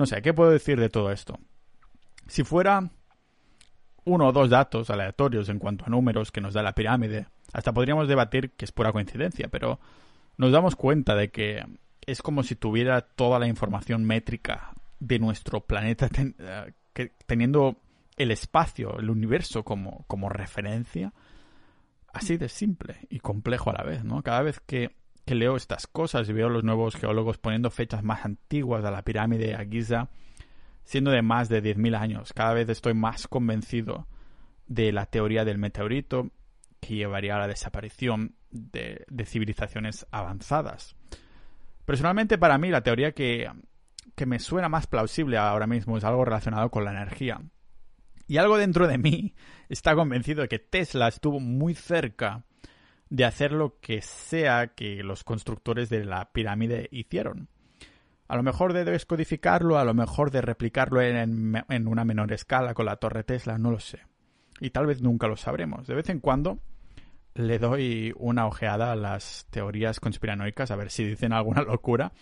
[0.00, 1.38] No sé, ¿qué puedo decir de todo esto?
[2.26, 2.88] Si fuera
[4.04, 7.74] uno o dos datos aleatorios en cuanto a números que nos da la pirámide, hasta
[7.74, 9.78] podríamos debatir que es pura coincidencia, pero
[10.38, 11.66] nos damos cuenta de que
[12.06, 17.76] es como si tuviera toda la información métrica de nuestro planeta eh, teniendo
[18.16, 21.12] el espacio, el universo como, como referencia,
[22.10, 24.22] así de simple y complejo a la vez, ¿no?
[24.22, 24.96] Cada vez que,
[25.34, 29.54] leo estas cosas y veo los nuevos geólogos poniendo fechas más antiguas a la pirámide
[29.54, 30.08] a Giza,
[30.84, 34.06] siendo de más de 10.000 años, cada vez estoy más convencido
[34.66, 36.30] de la teoría del meteorito
[36.80, 40.96] que llevaría a la desaparición de, civilizaciones avanzadas.
[41.84, 43.50] Personalmente, para mí, la teoría que,
[44.14, 47.40] que me suena más plausible ahora mismo es algo relacionado con la energía.
[48.26, 49.34] Y algo dentro de mí
[49.68, 52.44] está convencido de que Tesla estuvo muy cerca
[53.10, 57.48] de hacer lo que sea que los constructores de la pirámide hicieron.
[58.28, 62.74] A lo mejor de descodificarlo, a lo mejor de replicarlo en, en, una menor escala
[62.74, 63.98] con la torre Tesla, no lo sé.
[64.60, 65.88] Y tal vez nunca lo sabremos.
[65.88, 66.60] De vez en cuando
[67.34, 72.12] le doy una ojeada a las teorías conspiranoicas a ver si dicen alguna locura.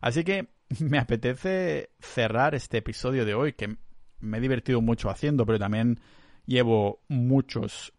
[0.00, 0.48] Así que
[0.80, 3.76] me apetece cerrar este episodio de hoy, que
[4.18, 6.00] me he divertido mucho haciendo, pero también
[6.46, 7.92] llevo muchos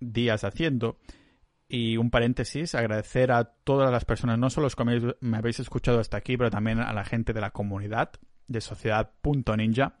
[0.00, 0.98] días haciendo.
[1.74, 5.98] Y un paréntesis, agradecer a todas las personas, no solo los que me habéis escuchado
[5.98, 8.12] hasta aquí, pero también a la gente de la comunidad
[8.46, 9.96] de Sociedad.ninja,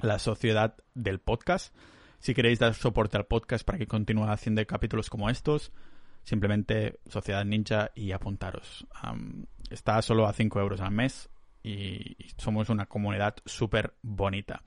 [0.00, 1.76] la sociedad del podcast.
[2.18, 5.70] Si queréis dar soporte al podcast para que continúe haciendo capítulos como estos,
[6.22, 8.86] simplemente Sociedad Ninja y apuntaros.
[9.68, 11.28] está solo a 5 euros al mes
[11.62, 14.62] y somos una comunidad súper bonita.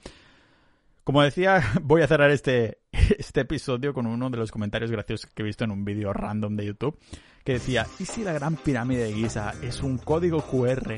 [1.05, 5.43] Como decía, voy a cerrar este, este episodio con uno de los comentarios graciosos que
[5.43, 6.99] he visto en un vídeo random de YouTube
[7.45, 10.95] que decía, ¿y si la gran pirámide de Giza es un código QR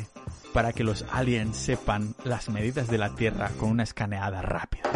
[0.54, 4.90] para que los aliens sepan las medidas de la Tierra con una escaneada rápida?